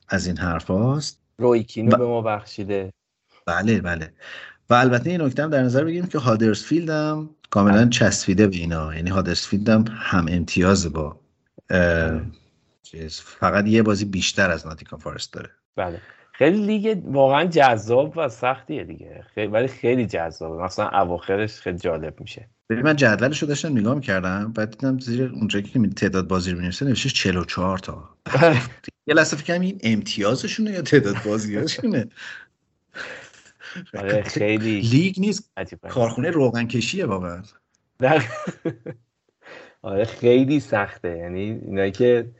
[0.10, 1.20] از این حرف هاست.
[1.38, 2.94] روی کینو ب- به ما بخشیده.
[3.46, 4.14] بله بله.
[4.70, 8.96] و البته این نکته هم در نظر بگیریم که هادرسفیلد هم کاملا چسبیده به اینا.
[8.96, 11.20] یعنی هادرسفیلد هم هم امتیاز با
[11.70, 12.22] اه،
[12.92, 13.20] چیز.
[13.20, 15.50] فقط یه بازی بیشتر از ناتیکان فارست داره.
[15.76, 16.02] بله.
[16.34, 19.26] خیلی لیگ واقعا جذاب و سختیه دیگه.
[19.36, 20.64] خیلی ولی خیلی جذابه.
[20.64, 22.50] مثلا اواخرش خیلی جالب میشه.
[22.70, 26.58] ببین من جدولش رو داشتم نگاه می‌کردم بعد دیدم زیر اونجایی که تعداد بازی رو
[26.58, 28.10] می‌نویسه نوشته 44 تا.
[29.08, 32.06] یه لحظه فکر این امتیازشونه یا تعداد بازیاشونه؟
[34.00, 35.52] آره خیلی لیگ نیست.
[35.90, 37.44] کارخونه روغن کشیه واقعا.
[39.82, 41.18] آره خیلی سخته.
[41.18, 42.32] یعنی اینایی که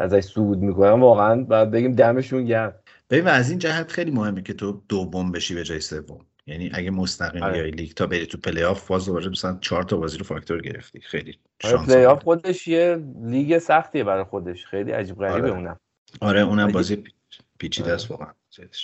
[0.00, 2.74] ازش صعود می‌کنن واقعا باید بگیم دمشون گرم
[3.10, 6.90] ببین از این جهت خیلی مهمه که تو دوم بشی به جای سوم یعنی اگه
[6.90, 7.52] مستقیم آره.
[7.52, 10.60] بیای لیگ تا بری تو پلی آف باز دوباره مثلا چهار تا بازی رو فاکتور
[10.60, 12.22] گرفتی خیلی آره شانس پلی آف.
[12.22, 15.56] خودش یه لیگ سختیه برای خودش خیلی عجیب غریبه آره.
[15.56, 15.78] اونم
[16.20, 16.72] آره اونم.
[16.72, 17.12] بازی پی-
[17.58, 17.94] پیچیده آره.
[17.94, 18.32] است واقعا.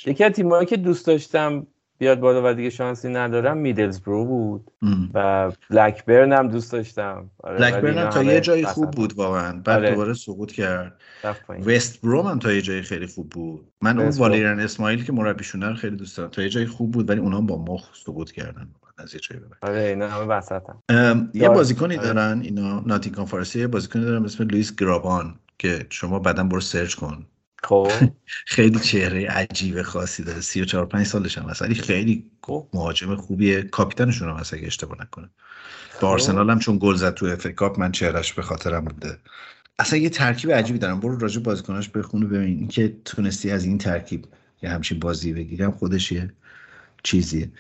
[0.06, 1.66] یکی از تیمایی که دوست داشتم
[1.98, 5.10] بیاد بالا و دیگه شانسی ندارم میدلزبرو بود ام.
[5.14, 9.90] و بلکبرن هم دوست داشتم آره بلکبرن تا یه جایی خوب بود واقعا بعد آره.
[9.90, 11.00] دوباره سقوط کرد.
[11.66, 14.08] وست بروم هم تا یه جایی خیلی خوب بود من اون.
[14.08, 17.40] والرین اسماعیل که مربیشونه رو خیلی دوست دارم تا یه جایی خوب بود ولی اونا
[17.40, 18.68] با مخ سقوط کردن
[18.98, 19.40] از یه جایی.
[19.62, 22.06] آره اینا همه وسط هم ام، یه بازیکنی آره.
[22.06, 26.60] دارن اینا ناتینگهام فارست یه بازیکنی دارن به اسم لوئیس گرابان که شما بعدا برو
[26.60, 27.26] سرچ کن
[27.62, 27.90] خب.
[28.54, 30.40] خیلی چهره عجیب خاصی داره.
[30.40, 31.62] 34 5 سالش هم هست.
[31.62, 32.68] ولی خیلی خب.
[32.74, 33.62] مهاجم خوبیه.
[33.62, 35.30] کاپیتانشون هم هست اگه اشتباه نکنم
[36.00, 39.18] با آرسنال هم چون گل زد تو FA Cup من چهرش به خاطرم بوده.
[39.78, 41.00] اصلا یه ترکیب عجیبی دارم.
[41.00, 42.58] برو راجع بازیکناش بخون و ببین.
[42.58, 44.26] اینکه تونستی از این ترکیب
[44.62, 46.32] یه همچین بازی بگیرم خودش یه
[47.02, 47.50] چیزیه.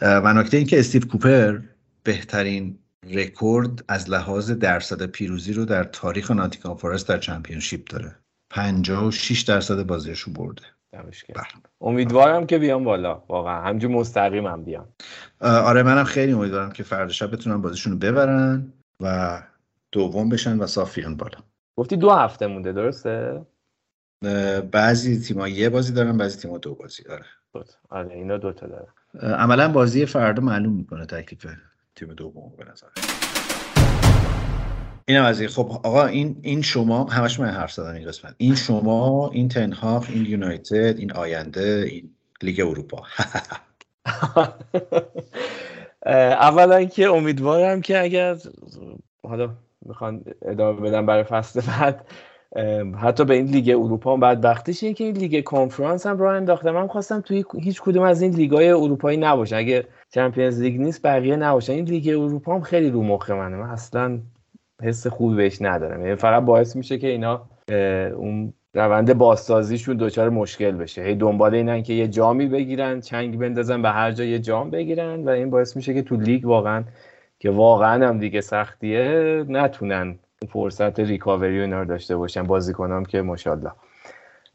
[0.00, 1.58] و نکته این که استیو کوپر
[2.02, 8.23] بهترین رکورد از لحاظ درصد پیروزی رو در تاریخ ناتیکام فارست در چمپیونشیپ داره.
[8.54, 10.62] 56 درصد بازیشو برده.
[10.92, 11.04] بله.
[11.80, 13.22] امیدوارم که بیام بالا.
[13.28, 13.60] واقعا.
[13.62, 14.88] همجور مستقیم هم بیام
[15.40, 19.42] آره منم خیلی امیدوارم که فردا شب بتونن بازیشون رو ببرن و
[19.92, 21.38] دوم بشن و صافیان بالا.
[21.76, 23.46] گفتی دو هفته مونده درسته؟
[24.70, 27.66] بعضی تیم‌ها یه بازی دارن بعضی تیم‌ها دو بازی داره بود.
[27.90, 28.88] آره اینا دوتا داره
[29.34, 31.46] عملا بازی فردا معلوم می‌کنه تکلیف
[31.94, 32.86] تیم دوم به نظر.
[35.08, 35.48] اینم از این.
[35.48, 38.34] خب آقا این این شما همش من حرف زدم این قسمت.
[38.36, 42.10] این شما این تنهاق این یونایتد این آینده این
[42.42, 43.02] لیگ اروپا.
[46.06, 48.36] اولا که امیدوارم که اگر
[49.22, 49.50] حالا
[49.82, 52.06] می‌خوان ادامه بدم برای فصل بعد
[52.98, 56.70] حتی به این لیگ اروپا هم بدبختیش اینه که این لیگ کنفرانس هم راه انداخته.
[56.70, 61.36] من خواستم توی هیچ کدوم از این لیگای اروپایی نباشن اگه Champions League نیست بقیه
[61.36, 63.56] نباشن این لیگ اروپا هم خیلی رو مخ منه.
[63.56, 64.18] من اصلا
[64.84, 66.04] حس خوبی بهش ندارم.
[66.04, 67.48] یعنی فقط باعث میشه که اینا
[68.16, 71.02] اون روند بازسازیشون دچار مشکل بشه.
[71.02, 75.24] هی دنبال اینن که یه جامی بگیرن چنگ بندازن به هر جا یه جام بگیرن
[75.24, 76.84] و این باعث میشه که تو لیگ واقعا
[77.38, 80.18] که واقعا هم دیگه سختیه نتونن
[80.48, 82.42] فرصت ریکاوری و اینا رو داشته باشن.
[82.42, 83.70] بازیکنام که ماشاءالله.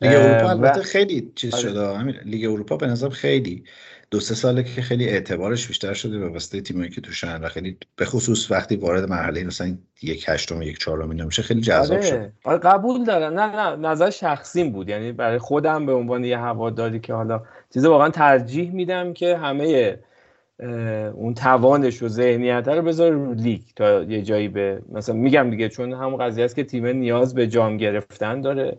[0.01, 1.63] لیگ اروپا البته خیلی چیز آره.
[1.63, 2.01] شده.
[2.25, 3.63] لیگ اروپا به نظر خیلی
[4.11, 7.77] دو سه ساله که خیلی اعتبارش بیشتر شده به واسطه تیمایی که توشن و خیلی
[7.95, 12.07] به خصوص وقتی وارد مرحله مثلا یک هشتم یک چهارم اینا میشه خیلی جذاب آره.
[12.07, 12.31] شد.
[12.43, 13.39] آره قبول دارم.
[13.39, 14.89] نه نه نظر شخصیم بود.
[14.89, 17.43] یعنی برای خودم به عنوان یه هواداری که حالا
[17.73, 19.99] چیز واقعا ترجیح میدم که همه
[21.13, 23.61] اون توانش و ذهنیت رو بذاره رو لیگ.
[23.75, 27.47] تا یه جایی به مثلا میگم دیگه چون همون قضیه است که تیم نیاز به
[27.47, 28.77] جام گرفتن داره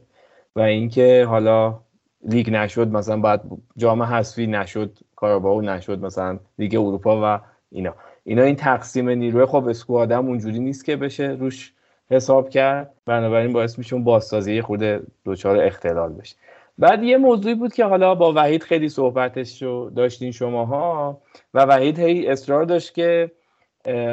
[0.56, 1.80] و اینکه حالا
[2.28, 3.42] لیگ نشد مثلا بعد
[3.76, 7.40] جام حذفی نشد کاراباو نشد مثلا لیگ اروپا و
[7.72, 7.94] اینا.
[8.24, 11.72] اینا این تقسیم نیروی خب اسکوادم اونجوری نیست که بشه روش
[12.10, 12.94] حساب کرد.
[13.06, 14.80] بنابراین باعث میشه اون بازسازی خود
[15.24, 16.36] دچار اختلال بشه.
[16.78, 21.20] بعد یه موضوعی بود که حالا با وحید خیلی صحبتش رو داشتین شماها
[21.54, 23.30] و وحید هی اصرار داشت که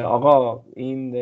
[0.05, 1.15] آقا این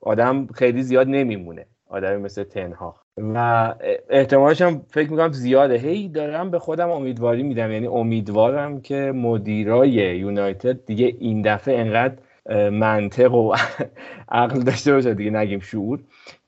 [0.00, 1.66] آدم خیلی زیاد نمیمونه.
[1.88, 2.96] آدمی مثل تنها.
[3.18, 3.74] و
[4.10, 5.74] احتمالش هم فکر می‌کنم زیاده.
[5.74, 7.72] هی دارم به خودم امیدواری میدم.
[7.72, 12.16] یعنی امیدوارم که مدیرای یونایتد دیگه این دفعه انقدر
[12.70, 13.54] منطق و
[14.28, 16.00] عقل داشته باشه دیگه نگیم شعور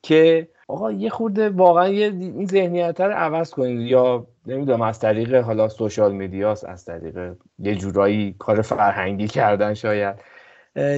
[0.02, 3.80] که آقا یه خورده واقعا یه این ذهنیت رو عوض کنید.
[3.80, 10.16] یا نمی‌دونم از طریق حالا سوشال میدیاست از طریق یه جورایی کار فرهنگی کردن شاید.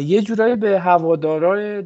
[0.01, 1.84] یه جورایی به هوادارای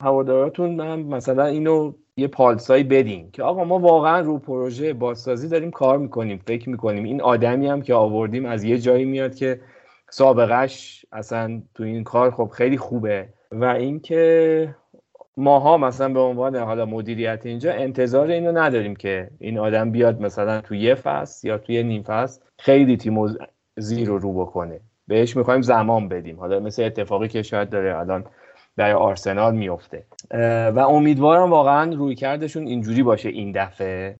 [0.00, 5.70] هواداراتون من مثلا اینو یه پالسایی بدین که آقا ما واقعا رو پروژه بازسازی داریم
[5.70, 7.04] کار می‌کنیم فکر می‌کنیم.
[7.04, 9.60] این آدمی هم که آوردیم از یه جایی میاد که
[10.10, 14.74] سابقش اصلا تو این کار خب خیلی خوبه و اینکه
[15.36, 20.60] ماها مثلا به عنوان حالا مدیریت اینجا انتظار اینو نداریم که این آدم بیاد مثلا
[20.60, 23.36] تو یه فصل یا توی نیم فصل خیلی تیم
[23.76, 24.80] زیر رو رو بکنه.
[25.06, 26.40] بهش می‌خوایم زمان بدیم.
[26.40, 28.24] حالا مثل اتفاقی که شاید داره الان
[28.80, 30.04] برای آرسنال میفته
[30.74, 34.16] و امیدوارم واقعا روی کردشون اینجوری باشه این دفعه.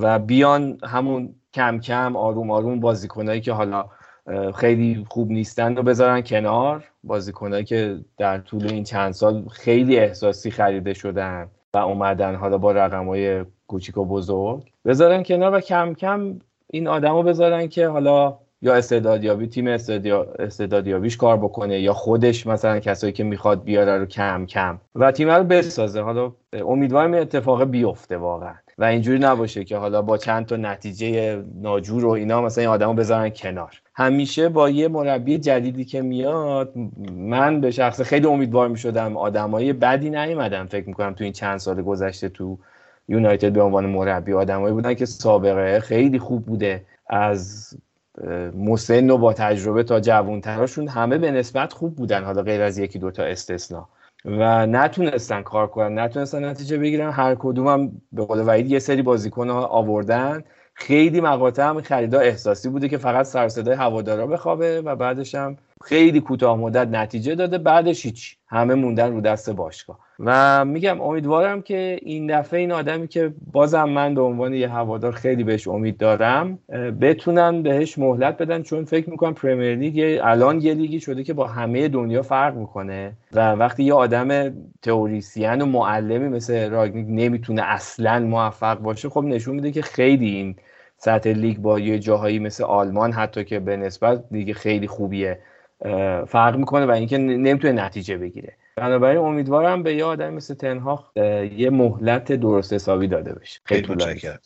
[0.00, 3.84] و بیان همون کم کم آروم آروم بازیکنایی که حالا
[4.54, 6.84] خیلی خوب نیستن رو بذارن کنار.
[7.04, 12.72] بازیکنایی که در طول این چند سال خیلی احساسی خریده شدن و اومدن حالا با
[12.72, 14.72] رقمای کوچیک و بزرگ.
[14.84, 16.38] بذارن کنار و کم کم
[16.70, 19.66] این آدمو بذارن که حالا یا استعدادیابی تیم
[20.38, 24.78] استعدادیابیش کار بکنه یا خودش مثلا کسایی که می‌خواد بیاره رو کم کم.
[24.94, 26.00] و تیم رو بسازه.
[26.00, 28.54] حالا امیدوارم اتفاق بیفته واقعا.
[28.78, 32.94] و اینجوری نباشه که حالا با چند تا نتیجه ناجور و اینا مثلا این آدمو
[32.94, 33.80] بذارن کنار.
[33.94, 36.72] همیشه با یه مربی جدیدی که میاد
[37.16, 40.66] من به شخص خیلی امیدوار می‌شدم آدمای بدی نیومدن.
[40.66, 42.58] فکر می‌کنم تو این چند سال گذشته تو
[43.08, 46.84] یونایتد به عنوان مربی آدمایی بودن که سابقه خیلی خوب بوده.
[47.06, 47.74] از
[48.54, 52.98] مسن و با تجربه تا جوانتراشون همه به نسبت خوب بودن حالا غیر از یکی
[52.98, 53.88] دوتا استثنا.
[54.24, 57.10] و نتونستن کار کنن نتونستن نتیجه بگیرن.
[57.10, 60.44] هر کدوم هم به قول وحید یه سری بازیکن آوردن.
[60.74, 65.56] خیلی مقاطع هم خریدا احساسی بوده که فقط سر صدای هوادارا بخوابه و بعدش هم
[65.84, 67.58] خیلی کوتاه مدت نتیجه داده.
[67.58, 70.07] بعدش هیچ همه موندن رو دست باشگاه.
[70.20, 75.12] و میگم امیدوارم که این دفعه این آدمی که بازم من به عنوان یه هوادار
[75.12, 76.58] خیلی بهش امید دارم
[77.00, 81.46] بتونن بهش مهلت بدن چون فکر می‌کنم Premier League الان یه لیگی شده که با
[81.46, 88.20] همه دنیا فرق می‌کنه و وقتی یه آدم تئوریسین و معلمی مثل رانگنیک نمی‌تونه اصلا
[88.20, 90.56] موفق باشه خب نشون میده که خیلی این
[90.96, 95.38] سطح لیگ با یه جاهایی مثل آلمان حتی که به نسبت لیگ خیلی خوبیه
[96.26, 98.52] فرق می‌کنه و اینکه نمی‌تونه نتیجه بگیره.
[98.78, 101.12] بنابراین امیدوارم به یه آدم مثل تن هاخ
[101.56, 103.60] یه مهلت درست حسابی داده بشه.
[103.64, 104.38] خیلی متشکرم.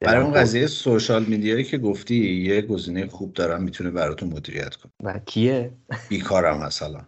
[0.00, 4.74] برای اون قضیه social media یی که گفتی یه گزینه خوب دارم می‌تونه براتون مدیریت
[4.74, 5.70] کنه و کیه؟
[6.08, 7.00] بیکارم مثلا.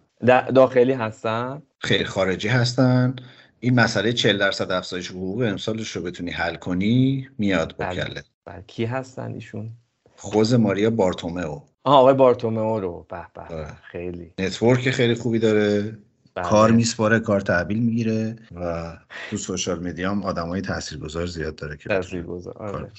[0.54, 3.16] داخلی هستن؟ خیلی خارجی هستن.
[3.60, 8.04] این مسئله 40 درصد افزایش حقوق امسالش رو بتونی حل کنی میاد با بله.
[8.04, 8.22] کله.
[8.44, 9.70] بله کی هستن ایشون؟
[10.16, 11.60] خوزپ ماریا بارتومئو.
[11.84, 13.06] آه آقای بارتومئو رو.
[13.08, 13.54] به به.
[13.54, 13.72] آره.
[13.82, 14.32] خیلی.
[14.38, 15.98] network خیلی خوبی داره.
[16.40, 16.50] بله.
[16.50, 18.92] کار میسپاره کار تحویل می‌گیره و
[19.30, 22.90] تو سوشال میدیا هم آدمای تاثیرگذار زیاد داره که تاثیرگذار آره.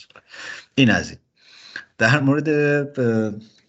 [0.75, 1.19] این از این
[1.97, 2.49] در مورد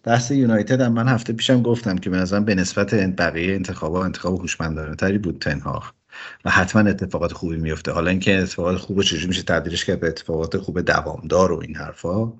[0.03, 4.39] بحث یونایتد هم من هفته پیشم گفتم که به نظرم به نسبت بقیه انتخابات انتخاب
[4.39, 5.91] هوشمندانه تری بود تنهاخ
[6.45, 10.57] و حتما اتفاقات خوبی میفته حالا اینکه اتفاقات خوب چجوری میشه تبدیلش کرد به اتفاقات
[10.57, 12.33] خوب دوامدار و این حرفا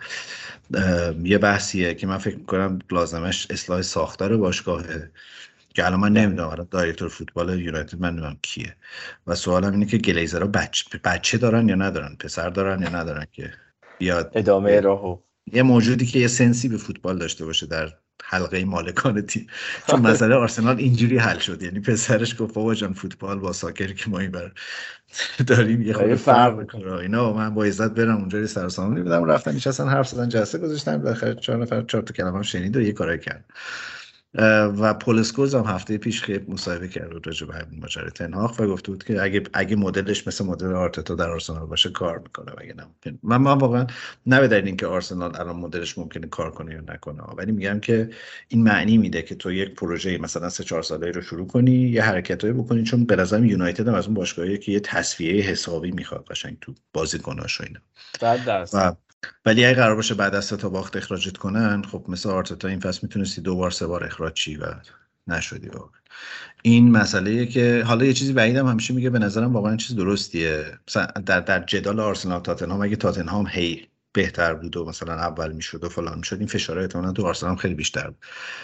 [1.23, 5.11] یه بحثیه که من فکر می‌کنم لازمش اصلاح ساختار باشگاهه
[5.74, 8.76] که الان من نمی‌دونم دایرکتور فوتبال یونایتد من نمی‌دونم کیه.
[9.28, 13.53] و سوالم اینه که گلیزرها بچه, بچه دارن یا ندارن؟ پسر دارن یا ندارن که
[13.99, 15.17] بیاد؟ ادامه راهو.
[15.53, 17.89] یه موجودی که یه سنسی به فوتبال داشته باشه در
[18.24, 19.47] حلقه مالکان تیم.
[19.88, 21.63] چون مسئله آرسنال اینجوری حل شد.
[21.63, 24.51] یعنی پسرش گفت بابا جان فوتبال با ساکر که ما این بر
[25.47, 26.93] داریم یه خود فرق می‌کنه.
[26.93, 30.97] اینا من با عزت برم اونجا یه سر بدم رفتن نشستن حرف زدن جلسه گذاشتن
[30.97, 33.45] بالاخره چهار نفر چهار تا کلمه هم شنید و یه کارای کرد
[34.36, 38.91] و پولسکوز هم هفته پیش خیلی مصاحبه کرد راجع به همین ماجرای تنهاخ و گفته
[38.91, 43.17] بود که اگه اگه مدلش مثل مدل آرتتا در آرسنال باشه کار می‌کنه اگه نه
[43.23, 43.88] من من واقعا
[44.25, 48.09] نه اینکه آرسنال الان مدلش ممکنه کار کنه یا نکنه ولی میگم که
[48.47, 52.03] این معنی میده که تو یک پروژه مثلا سه چهار ساله رو شروع کنی یه
[52.03, 56.25] حرکتایی بکنی چون به نظرم یونایتد هم از اون باشگاهیه که یه تصفیه حسابی می‌خواد
[56.25, 57.79] قشنگ تو بازیکناش و اینا.
[58.21, 59.03] بعد
[59.45, 62.99] ولی اگه قرار باشه بعد از تا باخت اخراجت کنن خب مثل آرتتا این فصل
[63.03, 64.65] می‌تونستی دو بار سه بار اخراج چی و
[65.28, 65.99] نشدی واقعا.
[66.61, 70.65] این مسئله که حالا یه چیزی بعیدم همیشه میگه به نظرم واقعا چیز درستیه.
[71.26, 75.89] در در جدال آرسنال تاتنهام اگه تاتنهام هی بهتر بود و مثلا اول می‌شد و
[75.89, 76.38] فلان می‌شد.
[76.39, 78.18] این فشار احتمالاً تو آرسنال خیلی بیشتر بود.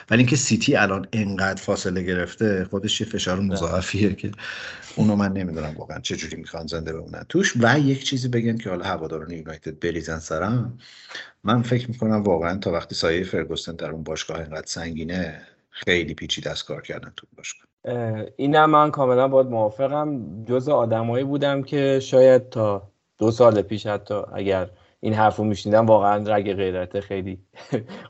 [0.10, 4.32] ولی اینکه سیتی الان انقدر فاصله گرفته خودش یه فشار مضاعفیه که
[4.96, 7.26] اونو من نمی‌دونم واقعا چه جوری می‌خوان زنده بمونن.
[7.30, 10.78] توش و یک چیزی بگن که حالا هواداران یونایتد بریزن سرم.
[11.44, 16.50] من فکر می‌کنم واقعا تا وقتی سایه فرگوسن در اون باشگاه انقدر سنگینه خیلی پیچیده
[16.50, 17.70] از کار کردن تو باشگاه.
[18.38, 20.22] اینم من کاملا باید موافقم.
[20.46, 24.70] جز آدمایی بودم که شاید تا دو سال پیش حتی اگر
[25.00, 27.40] این حرف رو میشنیدم واقعا رگ غیرت خیلی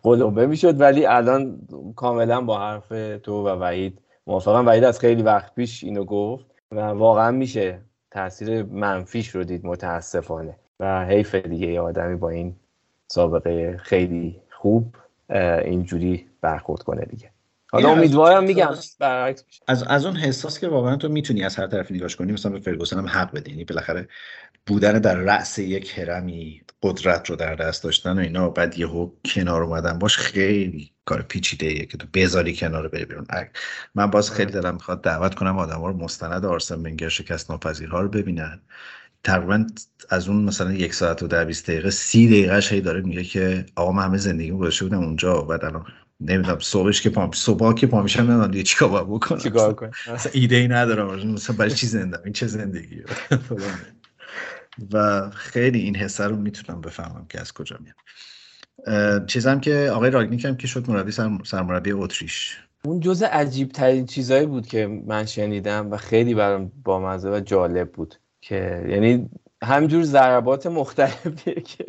[0.04, 0.82] قلمبه می‌شد.
[0.82, 2.90] ولی الان کاملا با حرف
[3.24, 4.68] تو و وحید موافقم.
[4.68, 7.80] وحید از خیلی وقت پیش اینو گفت و واقعا میشه
[8.12, 10.56] تاثیر منفیش رو دید متاسفانه.
[10.80, 12.56] و حیف دیگه یه آدمی با این
[13.08, 14.96] سابقه خیلی خوب
[15.66, 17.30] اینجوری برخورد کنه دیگه.
[17.72, 21.92] حالا امیدوارم میگم برعکس از از اون حساس که واقعا تو می‌تونی از هر طرف
[21.92, 23.52] نگاش کنی مثلا به فرگوسن هم حق بدی.
[23.52, 24.08] یعنی بالاخره
[24.68, 28.50] بودن در رأس یک هرمی قدرت رو در دست داشتن و اینا.
[28.50, 33.26] بعد یهو کنار اومدن باش خیلی کار پیچیده ایه که تو بذاری کنار بری بیرون.
[33.96, 38.02] من باز خیلی دلم می‌خواد دعوت کنم آدم ها رو مستند آرسن ونگر شکست ناپذیرها
[38.02, 38.62] رو ببینن.
[39.24, 39.66] تقریبا
[40.10, 43.66] از اون مثلا یک ساعت و ده بیست دقیقه سی دقیقه هی داره میگه که
[43.76, 45.42] آقا من همه زندگی گذاشته بودم اونجا.
[45.42, 45.86] و بعد الان
[46.20, 49.40] نمی‌دونم صبحش که پام صبح که پا میشم نمی‌دونم دیگه چیکار باید بکنم.
[49.40, 49.92] چیکار کنم؟
[50.34, 51.32] ایده ای ندارم.
[51.32, 53.04] مثلا برای چی زنده این چه زندگیه؟
[54.94, 59.26] و خیلی این حسه رو می‌تونم بفهمم که از کجا میاد.
[59.26, 61.12] چیزم که آقای راگنیک هم که شد مربی
[61.46, 62.58] سرمربی اتریش.
[62.86, 67.92] اون جزء عجیب ترین چیزایی بود که من شنیدم و خیلی برام بامزه و جالب
[67.92, 69.30] بود که یعنی
[69.64, 71.86] همجور ضربات مختلفیه که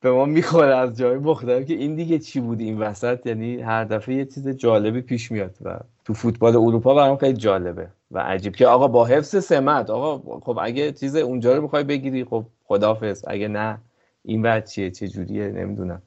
[0.00, 3.84] به ما می‌خوره از جای مختلف که این دیگه چی بود این وسط؟ یعنی هر
[3.84, 8.56] دفعه یه چیز جالبی پیش میاد و تو فوتبال اروپا برام خیلی جالبه و عجیب
[8.56, 13.24] که آقا با حفظ سمت آقا خب اگه چیز اونجا رو بخوای بگیری خب خدافظ
[13.26, 13.78] اگه نه
[14.24, 16.02] این بعد چیه چه جوریه نمی‌دونم.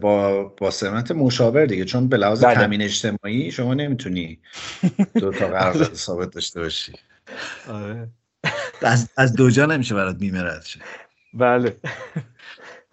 [0.00, 2.54] با با سمت مشاور دیگه چون به لحاظ بله.
[2.54, 4.38] تامین اجتماعی شما نمی‌تونی
[5.14, 6.92] دو تا قرارداد ثابت داشته باشی.
[7.70, 8.08] آره.
[8.82, 10.80] از از دو جا نمیشه برات بیمه رد شه.
[11.34, 11.76] بله.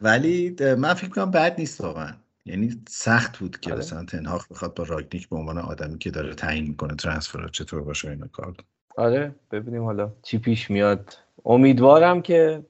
[0.01, 2.13] ولی من فکر کنم بد نیست واقعا.
[2.45, 6.67] یعنی سخت بود که مثلا تنهاخ بخواد با راگنیک به عنوان آدمی که داره تعیین
[6.67, 8.53] می‌کنه ترانسفر چطور باشه اینا کار
[8.97, 11.17] آره ببینیم حالا چی پیش میاد.
[11.45, 12.63] امیدوارم که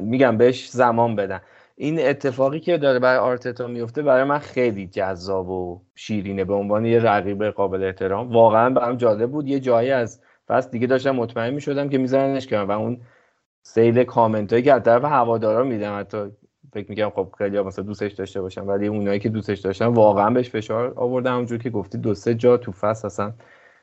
[0.00, 1.40] میگم بهش زمان بدن.
[1.76, 6.44] این اتفاقی که داره برای آرتتا میفته برای من خیلی جذاب و شیرینه.
[6.44, 8.32] به عنوان یه رقیب قابل احترام.
[8.32, 9.48] واقعا برام جالب بود.
[9.48, 12.64] یه جایی از فصل دیگه داشتم مطمئن می‌شدم که میذارنش کنار.
[12.64, 13.00] و اون
[13.62, 16.30] سیل کامنت هایی که از طرف هوادارا میدم حتی
[16.72, 20.50] فکر میگم خب خیلی مثلا دوستش داشته باشم ولی اونایی که دوستش داشتن واقعا بهش
[20.50, 23.32] فشار آوردم اونجور که گفتی دو سه جا تو فصل اصلا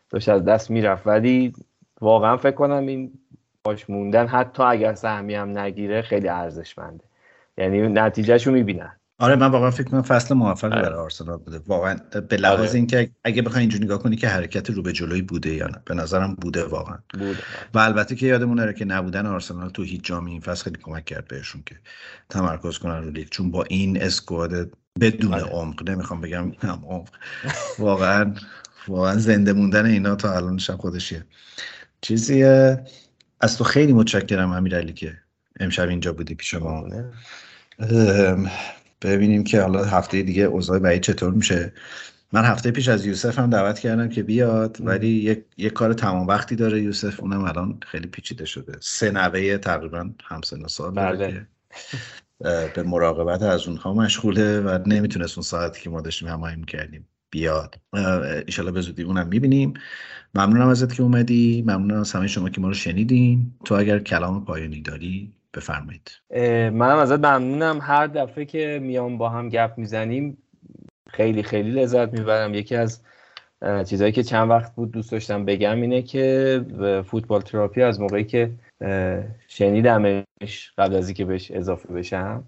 [0.09, 1.07] داشت از دست می‌رفت.
[1.07, 1.53] ولی
[2.01, 3.11] واقعا فکر کنم این
[3.63, 7.03] باش موندن حتی اگر سهمی هم نگیره خیلی ارزشمنده.
[7.57, 8.98] یعنی نتیجهش رو می‌بینن.
[9.19, 11.61] آره من واقعا فکر کنم فصل موفقی برای آرسنال بوده.
[11.67, 11.95] واقعا
[12.29, 12.75] به لحاظ آره.
[12.75, 15.81] اینکه اگه بخوای اینجوری نگاه کنی که حرکت رو به جلوی بوده یا نه.
[15.85, 16.97] به نظرم بوده واقعا.
[17.13, 17.39] بوده.
[17.73, 21.05] و البته که یادمون نره که نبودن آرسنال تو هیچ جامی این فصل خیلی کمک
[21.05, 21.75] کرد بهشون که
[22.29, 23.27] تمرکز کنن رو لیگ.
[23.29, 25.43] چون با این اسکواد بدون آره.
[25.43, 27.09] عمق نمی‌خوام بگم هم عمق.
[27.79, 28.33] واقعا
[28.87, 31.25] واقعا زنده موندن اینا تا الان شب خودشیه
[32.01, 32.43] چیزی
[33.41, 35.17] از تو خیلی متشکرم امیرعلی که
[35.59, 36.87] امشب اینجا بودی پیش ما.
[39.01, 41.73] ببینیم که حالا هفته دیگه اوضاع بعید چطور میشه.
[42.33, 46.27] من هفته پیش از یوسف هم دعوت کردم که بیاد ولی یک, یک کار تمام
[46.27, 48.77] وقتی داره یوسف اونم الان خیلی پیچیده شده.
[48.79, 51.47] سه نوه تقریبا همسن سال بله.
[52.75, 57.75] به مراقبت از اونها مشغوله و نمی‌تونست اون ساعتی که ما داشتیم هماهنگ کردیم بیاد.
[58.45, 59.73] ایشالا به زودی اونم می‌بینیم.
[60.35, 61.61] ممنونم ازت که اومدی.
[61.61, 63.53] ممنونم از همه شما که ما رو شنیدین.
[63.65, 66.11] تو اگر کلام پایانی داری بفرمایید.
[66.73, 67.79] منم ازت ممنونم.
[67.81, 70.37] هر دفعه که میام با هم گپ می‌زنیم
[71.07, 72.53] خیلی خیلی لذت می‌برم.
[72.53, 73.01] یکی از
[73.85, 76.61] چیزهایی که چند وقت بود دوست داشتم بگم اینه که
[77.05, 78.51] فوتبال تراپی از موقعی که
[79.47, 82.43] شنیدمش قبل از اینکه بهش اضافه بشم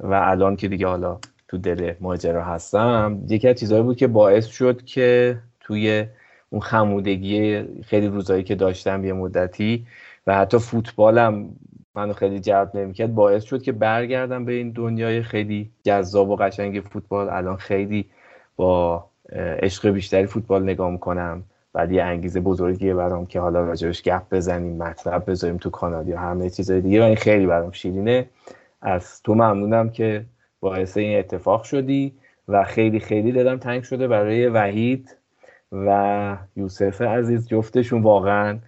[0.00, 1.18] و الان که دیگه حالا
[1.48, 6.06] تو دل ماجرا هستم یکی از چیزهایی بود که باعث شد که توی
[6.50, 9.86] اون خمودگی خیلی روزایی که داشتم یه مدتی
[10.26, 11.50] و حتی فوتبالم
[11.98, 13.14] منو خیلی جلب نمی‌کرد.
[13.14, 17.28] باعث شد که برگردم به این دنیای خیلی جذاب و قشنگ فوتبال.
[17.28, 18.06] الان خیلی
[18.56, 19.04] با
[19.62, 21.42] عشق بیشتری فوتبال نگاه می‌کنم.
[21.72, 26.18] بعد یه انگیزه بزرگیه برام که حالا راجبش گپ بزنیم مطلب بذاریم تو کانال یا
[26.18, 27.00] همه چیزای دیگه.
[27.00, 28.28] و این خیلی برام شیرینه.
[28.82, 30.24] از تو ممنونم که
[30.60, 32.14] باعث این اتفاق شدی
[32.48, 35.16] و خیلی خیلی دادم تنگ شده برای وحید
[35.72, 38.02] و یوسف عزیز جفتشون.
[38.02, 38.58] واقعا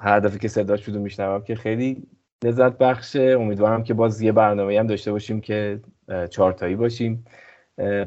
[0.00, 2.02] هر دفعه که صدا شده میشنوم که خیلی
[2.44, 3.36] لذت بخشه.
[3.40, 5.80] امیدوارم که باز یه برنامه هم داشته باشیم که
[6.30, 7.24] چارتایی باشیم.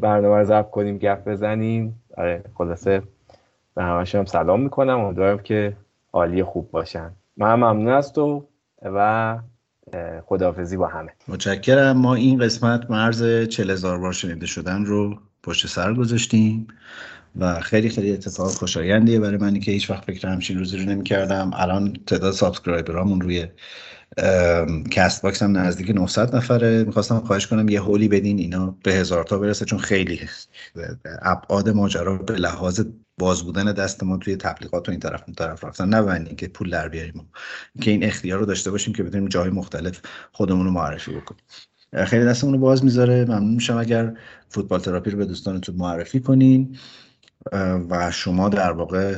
[0.02, 2.02] برنامه رو ضبط کنیم گپ بزنیم.
[2.18, 3.02] آره خلاصه
[3.76, 5.00] به همشون سلام می‌کنم.
[5.00, 5.78] امیدوارم که
[6.14, 7.12] عالی خوب باشن.
[7.38, 8.48] من ممنون از تو
[8.82, 9.40] و
[10.26, 11.12] خداحافظی با همه.
[11.28, 11.98] متشکرم.
[11.98, 16.68] ما این قسمت مرز چل هزار بار شنیده شدن رو پشت سر گذاشتیم.
[17.36, 21.52] و خیلی خیلی اتفاق خوشایندیه برای منی که هیچ وقت فکر همچین روزی رو نمی‌کردم.
[21.54, 23.48] الان تعداد subscriber امون روی
[24.92, 26.84] Castbox هم نزدیک 900 نفره.
[26.84, 30.20] می‌خواستم خواهش کنم یه هولی بدین اینا به هزار تا برسه چون خیلی
[31.22, 32.82] ابعاد ماجرا به لحاظ
[33.18, 35.90] باز بودن دست ما توی تبلیغات و این طرف اون طرف رفتن.
[35.90, 37.30] نه که پول در بیاریم
[37.82, 41.42] که این اختیار رو داشته باشیم که بتونیم جای مختلف خودمون رو معرفی بکنیم.
[42.06, 43.26] خیلی دستمون رو باز می‌ذاره.
[43.26, 44.14] ممنون میشم اگر
[44.50, 46.78] فوتبال تراپی رو به دوستانتون معرفی کنین.
[47.90, 49.16] و شما در واقع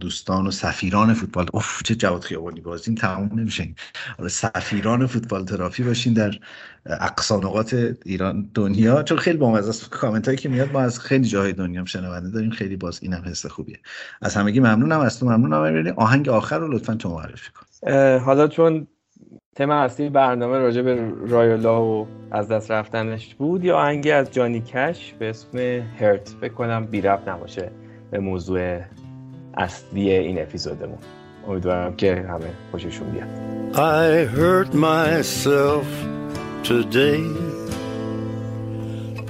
[0.00, 3.74] دوستان و سفیران فوتبال اوف چه جواد خیابانی بازین تمام نمیشه.
[4.16, 6.34] حالا سفیران فوتبال تراپی باشین در
[6.86, 11.52] اقصانقات ایران دنیا چون خیلی با از کامنت هایی که میاد ما از خیلی جاهای
[11.52, 12.50] دنیا شنونده داریم.
[12.50, 13.78] خیلی باز اینم حس خوبیه.
[14.22, 15.00] از همگی ممنونم.
[15.00, 15.94] از تو ممنونم.
[15.96, 17.66] آهنگ آخر رو لطفا تو معرفی کن.
[18.18, 18.86] حالا چون
[19.56, 24.60] تم اصلی برنامه راجع به رایولا و از دست رفتنش بود یا آهنگی از جانی
[24.60, 25.58] کش به اسم
[25.98, 27.70] هرت؟ فکر کنم بی رفت نباشه
[28.10, 28.80] به موضوع
[29.56, 30.98] اصلی این اپیزودمون.
[31.48, 33.28] امیدوارم که همه خوششون بیاد.
[33.74, 35.86] I hurt myself
[36.62, 37.22] today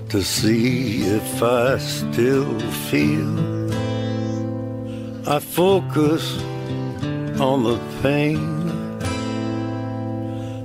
[0.08, 2.58] to see if I still
[2.88, 3.32] feel.
[5.26, 6.24] I focus
[7.48, 8.69] on the pain.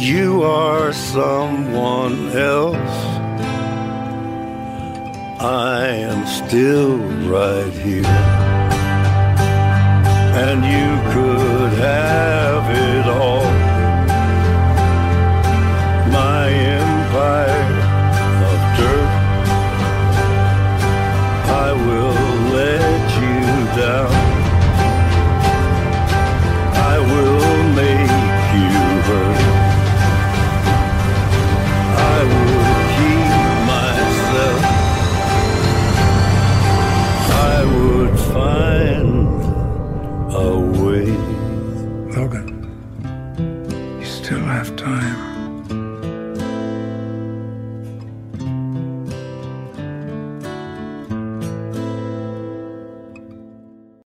[0.00, 2.76] You are someone else.
[5.38, 6.96] I am still
[7.28, 8.06] right here.
[10.42, 13.49] And you could have it all.